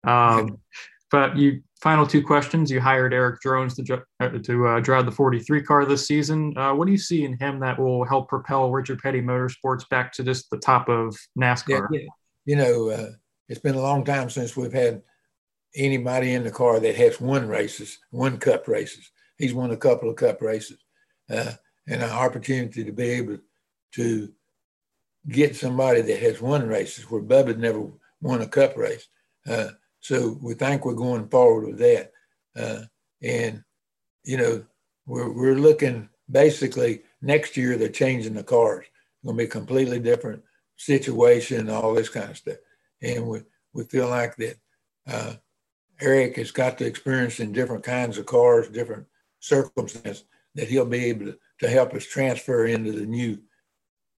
Um, 0.06 0.60
but 1.12 1.38
you 1.38 1.62
final 1.80 2.06
two 2.06 2.24
questions. 2.24 2.70
You 2.70 2.82
hired 2.82 3.14
Erik 3.14 3.42
Jones 3.42 3.76
to 3.76 4.04
uh, 4.20 4.30
to 4.30 4.68
uh, 4.68 4.80
drive 4.80 5.06
the 5.06 5.12
43 5.12 5.64
car 5.64 5.86
this 5.86 6.08
season. 6.08 6.58
Uh, 6.58 6.74
what 6.74 6.86
do 6.86 6.92
you 6.92 6.98
see 6.98 7.24
in 7.24 7.38
him 7.38 7.60
that 7.60 7.80
will 7.80 8.06
help 8.06 8.30
propel 8.30 8.72
Richard 8.72 9.00
Petty 9.00 9.22
Motorsports 9.22 9.88
back 9.90 10.12
to 10.14 10.24
just 10.24 10.50
the 10.50 10.58
top 10.58 10.90
of 10.90 11.16
NASCAR? 11.38 11.88
Yeah, 11.92 12.00
yeah. 12.00 12.08
You 12.46 12.56
know, 12.56 12.90
uh, 12.90 13.12
it's 13.48 13.60
been 13.60 13.76
a 13.76 13.82
long 13.82 14.04
time 14.04 14.30
since 14.30 14.56
we've 14.56 14.74
had 14.74 15.02
anybody 15.76 16.34
in 16.34 16.44
the 16.44 16.52
car 16.52 16.80
that 16.80 16.96
has 16.96 17.22
won 17.22 17.48
races, 17.48 18.00
one 18.12 18.38
Cup 18.38 18.68
races. 18.68 19.12
He's 19.38 19.54
won 19.54 19.72
a 19.72 19.78
couple 19.78 20.10
of 20.10 20.16
Cup 20.16 20.42
races, 20.42 20.80
uh, 21.30 21.54
and 21.88 22.04
an 22.04 22.10
opportunity 22.10 22.84
to 22.84 22.92
be 22.92 23.10
able 23.10 23.38
to 23.94 24.32
get 25.28 25.56
somebody 25.56 26.02
that 26.02 26.20
has 26.20 26.42
won 26.42 26.68
races 26.68 27.10
where 27.10 27.22
Bubba 27.22 27.58
never 27.58 27.88
won 28.22 28.42
a 28.42 28.48
Cup 28.48 28.76
race. 28.76 29.08
So 30.00 30.38
we 30.42 30.54
think 30.54 30.86
we're 30.86 30.94
going 30.94 31.28
forward 31.30 31.68
with 31.68 31.80
that. 31.80 32.12
Uh, 32.56 32.84
and, 33.22 33.64
you 34.24 34.38
know, 34.38 34.66
we're, 35.06 35.32
we're 35.32 35.56
looking 35.56 36.10
basically 36.30 37.02
next 37.22 37.58
year, 37.58 37.78
they're 37.78 37.90
changing 37.90 38.34
the 38.34 38.44
cars. 38.44 38.86
It's 38.86 39.26
going 39.26 39.38
to 39.38 39.44
be 39.44 39.48
a 39.48 39.52
completely 39.52 40.00
different 40.00 40.44
situation, 40.78 41.70
all 41.70 41.94
this 41.94 42.10
kind 42.10 42.30
of 42.30 42.38
stuff. 42.38 42.58
And 43.02 43.28
we, 43.28 43.42
we 43.74 43.84
feel 43.86 44.08
like 44.08 44.36
that 44.38 44.58
uh, 45.08 45.34
Erik 46.00 46.38
has 46.38 46.52
got 46.52 46.78
the 46.78 46.86
experience 46.86 47.40
in 47.40 47.52
different 47.52 47.84
kinds 47.84 48.18
of 48.18 48.26
cars, 48.26 48.70
different 48.70 49.06
circumstance 49.40 50.24
that 50.56 50.68
he'll 50.68 50.86
be 50.86 51.06
able 51.06 51.26
to, 51.28 51.38
to 51.60 51.70
help 51.70 51.94
us 51.94 52.06
transfer 52.06 52.66
into 52.66 52.92
the 52.92 53.06
new 53.06 53.40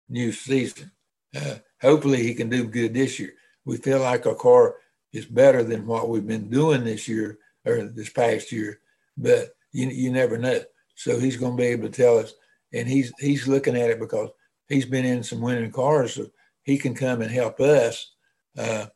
new 0.09 0.31
season. 0.31 0.91
Uh, 1.35 1.55
hopefully, 1.81 2.21
he 2.21 2.33
can 2.33 2.49
do 2.49 2.65
good 2.67 2.93
this 2.93 3.17
year. 3.17 3.33
We 3.63 3.77
feel 3.77 4.01
like 4.01 4.25
our 4.25 4.35
car 4.35 4.75
is 5.13 5.25
better 5.25 5.63
than 5.63 5.85
what 5.85 6.09
we've 6.09 6.27
been 6.27 6.49
doing 6.49 6.83
this 6.83 7.07
year 7.07 7.39
or 7.65 7.83
this 7.83 8.09
past 8.09 8.51
year, 8.51 8.79
but 9.17 9.49
you 9.71 9.87
you 9.87 10.11
never 10.11 10.37
know. 10.37 10.61
So 10.95 11.19
he's 11.19 11.37
going 11.37 11.57
to 11.57 11.61
be 11.61 11.69
able 11.69 11.89
to 11.89 11.93
tell 11.93 12.17
us, 12.17 12.33
and 12.73 12.87
he's 12.87 13.11
he's 13.19 13.47
looking 13.47 13.75
at 13.75 13.89
it 13.89 13.99
because 13.99 14.29
he's 14.67 14.85
been 14.85 15.05
in 15.05 15.23
some 15.23 15.41
winning 15.41 15.71
cars, 15.71 16.15
so 16.15 16.27
he 16.63 16.77
can 16.77 16.93
come 16.93 17.21
and 17.21 17.31
help 17.31 17.59
us. 17.59 18.13
Uh, 18.57 18.87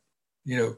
you 0.44 0.56
know, 0.56 0.76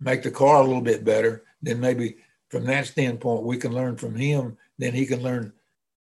make 0.00 0.22
the 0.22 0.30
car 0.30 0.56
a 0.56 0.64
little 0.64 0.82
bit 0.82 1.04
better. 1.04 1.44
Then 1.62 1.80
maybe 1.80 2.16
from 2.48 2.64
that 2.64 2.86
standpoint, 2.86 3.44
we 3.44 3.56
can 3.56 3.72
learn 3.72 3.96
from 3.96 4.14
him. 4.14 4.56
Then 4.78 4.94
he 4.94 5.06
can 5.06 5.22
learn 5.22 5.52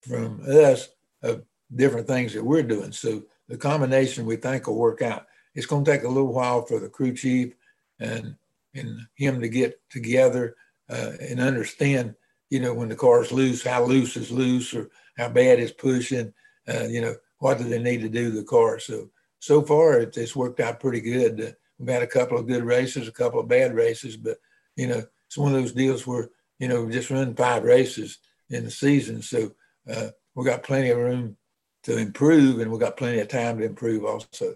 from 0.02 0.42
us 0.48 0.90
of 1.22 1.44
different 1.76 2.08
things 2.08 2.34
that 2.34 2.44
we're 2.44 2.64
doing. 2.64 2.92
So 2.92 3.24
the 3.48 3.58
combination 3.58 4.26
we 4.26 4.38
think 4.38 4.68
will 4.68 4.76
work 4.76 5.02
out. 5.02 5.28
It's 5.56 5.66
going 5.66 5.84
to 5.84 5.92
take 5.92 6.04
a 6.04 6.08
little 6.08 6.34
while 6.34 6.64
for 6.64 6.80
the 6.80 6.90
crew 6.90 7.14
chief 7.14 7.54
and 8.00 8.36
and 8.76 9.00
him 9.16 9.42
to 9.42 9.50
get 9.50 9.80
together 9.90 10.56
uh, 10.90 11.12
and 11.20 11.40
understand, 11.40 12.16
you 12.50 12.60
know, 12.60 12.74
when 12.74 12.90
the 12.90 12.96
car's 12.96 13.32
loose, 13.32 13.64
how 13.64 13.84
loose 13.84 14.16
is 14.16 14.32
loose 14.32 14.74
or 14.74 14.90
how 15.18 15.30
bad 15.30 15.60
is 15.60 15.72
pushing. 15.72 16.34
Uh, 16.68 16.84
you 16.84 17.02
know, 17.02 17.16
what 17.40 17.58
do 17.58 17.64
they 17.64 17.82
need 17.82 18.02
to 18.02 18.10
do 18.10 18.30
to 18.30 18.38
the 18.38 18.44
car? 18.44 18.80
So 18.80 19.10
so 19.40 19.62
far, 19.62 20.00
it, 20.00 20.18
it's 20.18 20.36
worked 20.36 20.60
out 20.60 20.80
pretty 20.80 21.02
good. 21.02 21.42
Uh, 21.42 21.52
we've 21.78 21.90
had 21.90 22.04
a 22.04 22.08
couple 22.08 22.38
of 22.38 22.48
good 22.48 22.64
races, 22.64 23.08
a 23.08 23.12
couple 23.12 23.40
of 23.40 23.48
bad 23.48 23.74
races, 23.74 24.18
but 24.18 24.38
you 24.76 24.88
know, 24.88 25.04
it's 25.28 25.38
one 25.38 25.54
of 25.54 25.62
those 25.62 25.74
deals 25.74 26.06
where 26.06 26.30
you 26.60 26.68
know 26.68 26.84
we 26.84 26.94
just 26.94 27.10
run 27.10 27.36
five 27.36 27.64
races 27.64 28.20
in 28.50 28.66
the 28.66 28.72
season, 28.72 29.22
so 29.22 29.52
uh, 29.92 30.10
we 30.36 30.46
got 30.46 30.64
plenty 30.64 30.90
of 30.90 30.98
room 30.98 31.38
to 31.84 31.98
improve, 31.98 32.60
and 32.60 32.72
we've 32.72 32.80
got 32.80 32.98
plenty 32.98 33.20
of 33.20 33.28
time 33.28 33.58
to 33.58 33.66
improve 33.66 34.06
also. 34.06 34.56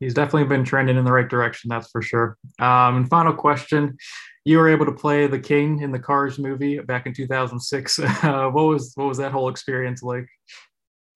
He's 0.00 0.14
definitely 0.14 0.48
been 0.48 0.64
trending 0.64 0.96
in 0.96 1.04
the 1.04 1.12
right 1.12 1.28
direction, 1.28 1.68
that's 1.68 1.90
for 1.90 2.00
sure. 2.00 2.38
Um, 2.58 2.96
and 2.96 3.08
final 3.08 3.34
question: 3.34 3.98
You 4.46 4.56
were 4.58 4.68
able 4.68 4.86
to 4.86 4.92
play 4.92 5.26
the 5.26 5.38
King 5.38 5.82
in 5.82 5.92
the 5.92 5.98
Cars 5.98 6.38
movie 6.38 6.78
back 6.78 7.06
in 7.06 7.12
2006. 7.12 8.00
Uh, 8.22 8.48
what 8.48 8.64
was 8.64 8.92
what 8.94 9.06
was 9.06 9.18
that 9.18 9.32
whole 9.32 9.48
experience 9.48 10.02
like? 10.02 10.26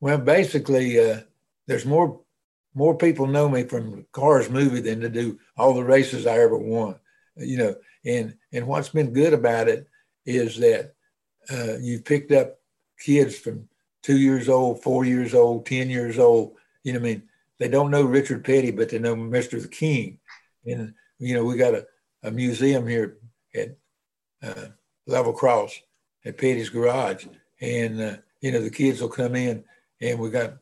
Well, 0.00 0.18
basically, 0.18 0.98
uh, 0.98 1.20
there's 1.66 1.86
more 1.86 2.20
more 2.74 2.96
people 2.96 3.26
know 3.26 3.48
me 3.48 3.62
from 3.62 4.06
Cars 4.12 4.50
movie 4.50 4.80
than 4.80 5.00
to 5.00 5.08
do 5.08 5.38
all 5.56 5.72
the 5.72 5.84
races 5.84 6.26
I 6.26 6.38
ever 6.38 6.58
won. 6.58 6.96
You 7.36 7.58
know, 7.58 7.76
and 8.04 8.36
and 8.52 8.66
what's 8.66 8.90
been 8.90 9.12
good 9.12 9.32
about 9.32 9.68
it 9.68 9.86
is 10.26 10.58
that 10.58 10.94
uh, 11.50 11.78
you've 11.80 12.04
picked 12.04 12.32
up 12.32 12.58
kids 12.98 13.38
from 13.38 13.68
two 14.02 14.18
years 14.18 14.48
old, 14.48 14.82
four 14.82 15.04
years 15.06 15.34
old, 15.34 15.64
ten 15.64 15.88
years 15.88 16.18
old. 16.18 16.56
You 16.82 16.92
know, 16.92 17.00
what 17.00 17.06
I 17.06 17.12
mean, 17.12 17.22
they 17.58 17.68
don't 17.68 17.90
know 17.90 18.02
Richard 18.02 18.44
Petty, 18.44 18.70
but 18.70 18.88
they 18.88 18.98
know 18.98 19.14
Mr. 19.14 19.60
the 19.60 19.68
King. 19.68 20.18
And 20.66 20.94
you 21.18 21.34
know, 21.34 21.44
we 21.44 21.56
got 21.56 21.74
a, 21.74 21.86
a 22.22 22.30
museum 22.30 22.86
here 22.86 23.18
at 23.54 23.76
uh, 24.42 24.68
Level 25.06 25.32
Cross 25.32 25.80
at 26.24 26.38
Petty's 26.38 26.70
Garage, 26.70 27.26
and 27.60 28.00
uh, 28.00 28.16
you 28.40 28.52
know, 28.52 28.60
the 28.60 28.70
kids 28.70 29.00
will 29.00 29.08
come 29.08 29.36
in, 29.36 29.64
and 30.00 30.18
we 30.18 30.30
got 30.30 30.54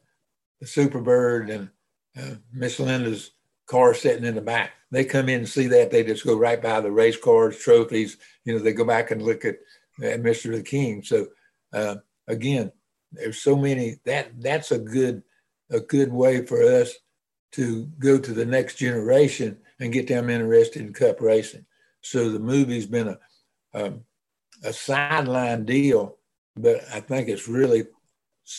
the 0.61 0.67
Superbird 0.67 1.51
and 1.51 1.71
uh, 2.17 2.37
Miss 2.53 2.79
Lynda's 2.79 3.33
car 3.67 3.95
sitting 3.95 4.25
in 4.25 4.35
the 4.35 4.41
back. 4.41 4.73
They 4.91 5.05
come 5.05 5.29
in 5.29 5.41
and 5.41 5.49
see 5.49 5.67
that. 5.69 5.91
They 5.91 6.05
just 6.05 6.27
go 6.27 6.37
right 6.37 6.63
by 6.63 6.81
the 6.81 6.91
race 6.91 7.17
cars, 7.17 7.59
trophies. 7.59 8.19
You 8.45 8.55
know, 8.55 8.59
they 8.59 8.73
go 8.73 8.85
back 8.85 9.11
and 9.11 9.23
look 9.23 9.45
at, 9.45 9.57
at 10.03 10.23
Mr. 10.23 10.55
the 10.55 10.63
King. 10.63 11.03
So 11.03 11.29
uh, 11.73 11.97
again, 12.29 12.71
there's 13.11 13.41
so 13.41 13.57
many 13.57 13.97
that 14.05 14.41
that's 14.41 14.71
a 14.71 14.79
good 14.79 15.23
a 15.73 15.81
good 15.81 16.13
way 16.13 16.45
for 16.45 16.63
us 16.63 16.95
to 17.53 17.87
go 17.99 18.19
to 18.19 18.33
the 18.33 18.45
next 18.45 18.77
generation 18.77 19.59
and 19.81 19.93
get 19.93 20.07
them 20.07 20.31
interested 20.31 20.83
in 20.83 20.93
cup 20.93 21.21
racing. 21.21 21.67
So 22.03 22.31
the 22.31 22.39
movie's 22.39 22.87
been 22.87 23.09
a 23.09 23.19
um, 23.75 24.05
a 24.63 24.73
sideline 24.73 25.65
deal, 25.65 26.19
but 26.57 26.83
I 26.93 27.01
think 27.01 27.29
it's 27.29 27.49
really 27.49 27.85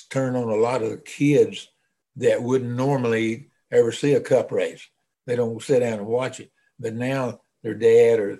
turned 0.09 0.35
on 0.35 0.49
a 0.49 0.55
lot 0.55 0.81
of 0.81 0.89
the 0.89 0.97
kids 0.97 1.69
that 2.17 2.41
wouldn't 2.41 2.75
normally 2.75 3.49
ever 3.71 3.91
see 3.91 4.13
a 4.13 4.21
cup 4.21 4.51
race. 4.51 4.87
They 5.25 5.35
don't 5.35 5.61
sit 5.61 5.79
down 5.79 5.99
and 5.99 6.07
watch 6.07 6.39
it. 6.39 6.51
But 6.79 6.95
now 6.95 7.41
their 7.61 7.75
dad 7.75 8.19
or 8.19 8.39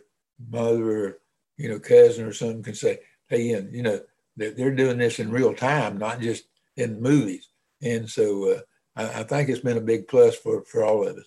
mother 0.49 1.05
or 1.05 1.19
you 1.57 1.69
know 1.69 1.79
cousin 1.79 2.25
or 2.25 2.33
something 2.33 2.63
can 2.63 2.75
say, 2.75 2.99
"Hey, 3.27 3.43
you 3.43 3.83
know, 3.83 4.01
they're, 4.35 4.51
they're 4.51 4.75
doing 4.75 4.97
this 4.97 5.19
in 5.19 5.31
real 5.31 5.53
time, 5.53 5.97
not 5.97 6.19
just 6.19 6.45
in 6.75 7.01
movies." 7.01 7.47
And 7.83 8.09
so 8.09 8.51
uh, 8.51 8.59
I, 8.95 9.21
I 9.21 9.23
think 9.23 9.49
it's 9.49 9.59
been 9.59 9.77
a 9.77 9.81
big 9.81 10.07
plus 10.07 10.35
for 10.35 10.63
for 10.65 10.83
all 10.83 11.07
of 11.07 11.17
us. 11.17 11.25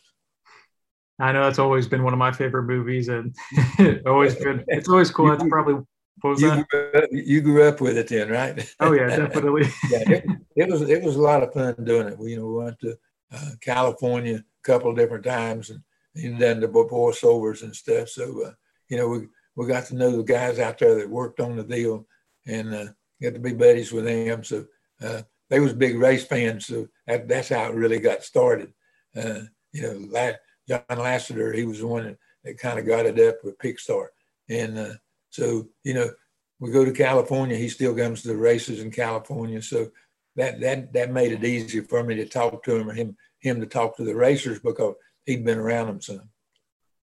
I 1.19 1.33
know 1.33 1.45
that's 1.45 1.59
always 1.59 1.89
been 1.89 2.03
one 2.03 2.13
of 2.13 2.19
my 2.19 2.33
favorite 2.33 2.65
movies, 2.65 3.09
and 3.09 3.35
always 4.07 4.35
good. 4.35 4.65
It's 4.69 4.89
always 4.89 5.11
cool. 5.11 5.31
That's 5.31 5.49
probably 5.49 5.83
you, 6.25 6.65
grew 6.71 6.91
up, 6.95 7.05
you 7.11 7.41
grew 7.41 7.63
up 7.63 7.81
with 7.81 7.97
it 7.97 8.09
then, 8.09 8.29
right? 8.29 8.75
Oh 8.81 8.93
yeah, 8.93 9.17
definitely. 9.17 9.63
yeah, 9.91 10.11
it, 10.11 10.25
it, 10.57 10.69
was 10.69 10.83
it 10.83 11.03
was 11.03 11.17
a 11.17 11.23
lot 11.23 11.43
of 11.43 11.53
fun 11.53 11.75
doing 11.85 12.09
it. 12.09 12.19
We 12.19 12.33
you 12.33 12.39
know 12.39 12.47
we 12.47 12.65
went 12.65 12.79
to 12.81 12.97
uh, 13.33 13.51
California 13.61 14.37
a 14.37 14.63
couple 14.63 14.91
of 14.91 14.97
different 14.97 15.25
times 15.25 15.71
and, 15.71 15.81
and 16.15 16.39
done 16.39 16.61
the 16.61 16.69
voiceovers 16.69 17.63
and 17.63 17.75
stuff. 17.75 18.09
So 18.11 18.47
uh, 18.47 18.53
you 18.89 18.99
know 18.99 19.09
we 19.09 19.27
we 19.57 19.67
got 19.67 19.87
to 19.87 19.97
know 19.97 20.17
the 20.17 20.23
guys 20.23 20.59
out 20.59 20.79
there 20.79 20.97
that 20.97 21.09
worked 21.09 21.41
on 21.41 21.57
the 21.57 21.65
deal 21.65 22.07
and 22.47 22.75
uh, 22.75 22.87
got 23.23 23.35
to 23.35 23.41
be 23.41 23.55
buddies 23.55 23.93
with 23.93 24.05
them. 24.05 24.45
So 24.45 24.67
uh, 25.03 25.23
they 25.51 25.61
was 25.61 25.73
big 25.73 25.99
race 25.99 26.25
fans. 26.25 26.67
So 26.67 26.89
that, 27.07 27.29
that's 27.29 27.49
how 27.49 27.65
it 27.65 27.75
really 27.75 28.01
got 28.01 28.25
started. 28.25 28.73
Uh, 29.17 29.41
you 29.73 29.83
know, 29.83 30.07
La- 30.09 30.33
John 30.69 30.99
Lasseter, 30.99 31.55
he 31.55 31.65
was 31.65 31.81
the 31.81 31.87
one 31.87 32.05
that, 32.05 32.19
that 32.45 32.59
kind 32.59 32.79
of 32.79 32.87
got 32.87 33.07
it 33.07 33.19
up 33.21 33.37
with 33.45 33.59
Pixar. 33.59 34.09
And 34.49 34.79
uh, 34.79 34.95
so, 35.31 35.69
you 35.85 35.95
know, 35.95 36.11
we 36.59 36.71
go 36.71 36.85
to 36.85 36.93
California, 36.93 37.57
he 37.57 37.69
still 37.69 37.95
comes 37.95 38.23
to 38.23 38.29
the 38.29 38.37
races 38.37 38.81
in 38.81 38.91
California. 38.91 39.61
So 39.63 39.91
that 40.37 40.61
that 40.61 40.93
that 40.93 41.13
made 41.13 41.33
it 41.33 41.45
easier 41.45 41.83
for 41.83 42.03
me 42.05 42.15
to 42.17 42.27
talk 42.27 42.63
to 42.65 42.77
him 42.77 42.91
or 42.91 42.95
him 42.95 43.17
him 43.41 43.61
to 43.61 43.67
talk 43.67 43.97
to 43.97 44.05
the 44.05 44.15
racers 44.15 44.59
because 44.59 44.95
he'd 45.25 45.45
been 45.45 45.59
around 45.59 45.87
them 45.87 46.01
some. 46.01 46.29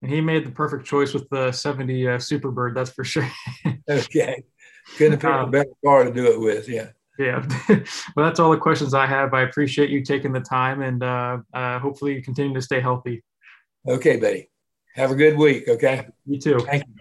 And 0.02 0.12
he 0.12 0.20
made 0.20 0.44
the 0.44 0.50
perfect 0.50 0.86
choice 0.86 1.14
with 1.14 1.28
the 1.30 1.50
70 1.52 2.08
uh, 2.08 2.18
Superbird, 2.18 2.74
that's 2.74 2.90
for 2.90 3.04
sure. 3.04 3.28
okay. 3.90 4.42
Couldn't 4.96 5.12
have 5.12 5.20
picked 5.20 5.32
um, 5.32 5.48
a 5.48 5.50
better 5.50 5.70
car 5.84 6.04
to 6.04 6.12
do 6.12 6.26
it 6.26 6.38
with. 6.38 6.68
Yeah. 6.68 6.90
Yeah. 7.18 7.46
well, 7.68 8.26
that's 8.26 8.40
all 8.40 8.50
the 8.50 8.58
questions 8.58 8.94
I 8.94 9.06
have. 9.06 9.34
I 9.34 9.42
appreciate 9.42 9.90
you 9.90 10.02
taking 10.04 10.32
the 10.32 10.40
time 10.40 10.82
and 10.82 11.02
uh, 11.02 11.38
uh, 11.54 11.78
hopefully 11.78 12.14
you 12.14 12.22
continue 12.22 12.54
to 12.54 12.62
stay 12.62 12.80
healthy. 12.80 13.22
Okay, 13.88 14.16
buddy. 14.16 14.50
Have 14.94 15.10
a 15.10 15.14
good 15.14 15.36
week. 15.36 15.68
Okay. 15.68 16.06
You 16.24 16.40
too. 16.40 16.58
Thank 16.60 16.84
you. 16.86 16.94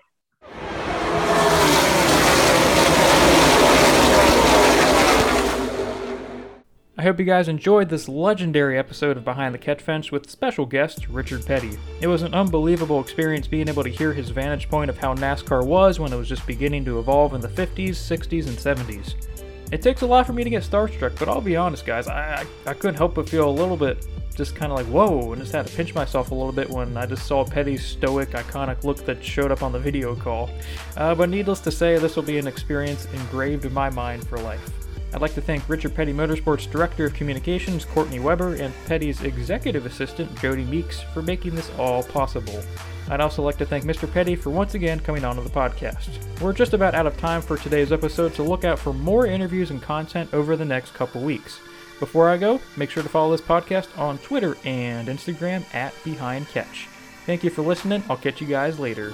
I 6.98 7.02
hope 7.02 7.20
you 7.20 7.26
guys 7.26 7.50
enjoyed 7.50 7.90
this 7.90 8.08
legendary 8.08 8.78
episode 8.78 9.18
of 9.18 9.26
Behind 9.26 9.54
the 9.54 9.60
Catch 9.60 9.82
Fence 9.82 10.14
with 10.14 10.30
special 10.30 10.66
guest 10.66 11.10
Richard 11.10 11.46
Petty. 11.46 11.78
It 12.00 12.08
was 12.08 12.22
an 12.22 12.34
unbelievable 12.34 13.02
experience 13.02 13.48
being 13.48 13.68
able 13.68 13.84
to 13.84 13.90
hear 13.90 14.14
his 14.14 14.30
vantage 14.30 14.70
point 14.70 14.90
of 14.90 14.98
how 14.98 15.14
NASCAR 15.14 15.66
was 15.66 16.00
when 16.00 16.14
it 16.14 16.16
was 16.16 16.30
just 16.30 16.48
beginning 16.48 16.86
to 16.86 17.00
evolve 17.00 17.34
in 17.34 17.42
the 17.42 17.50
50s, 17.50 17.90
60s, 17.90 18.48
and 18.48 18.58
70s. 18.58 19.35
It 19.72 19.82
takes 19.82 20.02
a 20.02 20.06
lot 20.06 20.26
for 20.28 20.34
me 20.34 20.44
to 20.44 20.50
get 20.50 20.64
starstruck, 20.64 21.18
but 21.18 21.28
I'll 21.28 21.42
be 21.42 21.56
honest, 21.56 21.86
guys, 21.86 22.08
I, 22.08 22.46
I, 22.66 22.70
I 22.70 22.74
couldn't 22.74 22.96
help 22.96 23.16
but 23.16 23.28
feel 23.28 23.50
a 23.50 23.52
little 23.52 23.78
bit 23.78 24.06
just 24.36 24.56
kind 24.56 24.72
of 24.72 24.78
like, 24.78 24.88
whoa, 24.88 25.32
and 25.32 25.42
just 25.42 25.54
had 25.54 25.66
to 25.66 25.76
pinch 25.76 25.96
myself 25.96 26.32
a 26.32 26.36
little 26.36 26.52
bit 26.52 26.70
when 26.70 26.98
I 26.98 27.06
just 27.06 27.26
saw 27.26 27.46
Petty's 27.46 27.86
stoic, 27.86 28.32
iconic 28.32 28.84
look 28.84 28.98
that 29.06 29.24
showed 29.24 29.52
up 29.52 29.64
on 29.64 29.72
the 29.72 29.80
video 29.80 30.16
call. 30.16 30.50
Uh, 30.98 31.16
but 31.16 31.30
needless 31.30 31.62
to 31.62 31.72
say, 31.72 31.98
this 31.98 32.16
will 32.16 32.24
be 32.24 32.38
an 32.38 32.48
experience 32.48 33.08
engraved 33.14 33.66
in 33.66 33.74
my 33.74 33.90
mind 33.90 34.28
for 34.28 34.38
life. 34.40 34.85
I'd 35.16 35.22
like 35.22 35.34
to 35.36 35.42
thank 35.42 35.70
Richard 35.70 35.96
Petty 35.96 36.12
Motorsports 36.12 36.70
Director 36.70 37.06
of 37.06 37.14
Communications 37.14 37.86
Courtney 37.86 38.20
Weber 38.20 38.56
and 38.56 38.74
Petty's 38.86 39.22
Executive 39.22 39.86
Assistant 39.86 40.38
Jody 40.42 40.66
Meeks 40.66 41.00
for 41.14 41.22
making 41.22 41.56
this 41.56 41.72
all 41.80 42.04
possible. 42.04 42.62
I'd 43.10 43.22
also 43.22 43.42
like 43.42 43.56
to 43.60 43.66
thank 43.66 43.86
Mr. 43.86 44.12
Petty 44.12 44.36
for 44.36 44.50
once 44.50 44.74
again 44.74 45.00
coming 45.00 45.24
onto 45.24 45.42
the 45.42 45.50
podcast. 45.50 46.10
We're 46.42 46.52
just 46.52 46.74
about 46.74 46.96
out 46.96 47.08
of 47.08 47.16
time 47.16 47.42
for 47.42 47.56
today's 47.56 47.94
episode, 47.94 48.36
so 48.36 48.44
look 48.44 48.66
out 48.66 48.78
for 48.78 48.92
more 48.92 49.26
interviews 49.26 49.72
and 49.72 49.82
content 49.82 50.34
over 50.34 50.58
the 50.58 50.66
next 50.66 50.94
couple 50.94 51.22
weeks. 51.22 51.62
Before 52.02 52.28
I 52.28 52.36
go, 52.36 52.60
make 52.76 52.90
sure 52.90 53.02
to 53.02 53.08
follow 53.08 53.32
this 53.32 53.40
podcast 53.40 53.98
on 53.98 54.18
Twitter 54.18 54.58
and 54.66 55.08
Instagram 55.08 55.64
at 55.74 55.94
Behind 56.04 56.46
Catch. 56.50 56.90
Thank 57.26 57.46
you 57.46 57.52
for 57.52 57.62
listening. 57.62 58.04
I'll 58.10 58.18
catch 58.18 58.42
you 58.42 58.48
guys 58.48 58.80
later. 58.80 59.14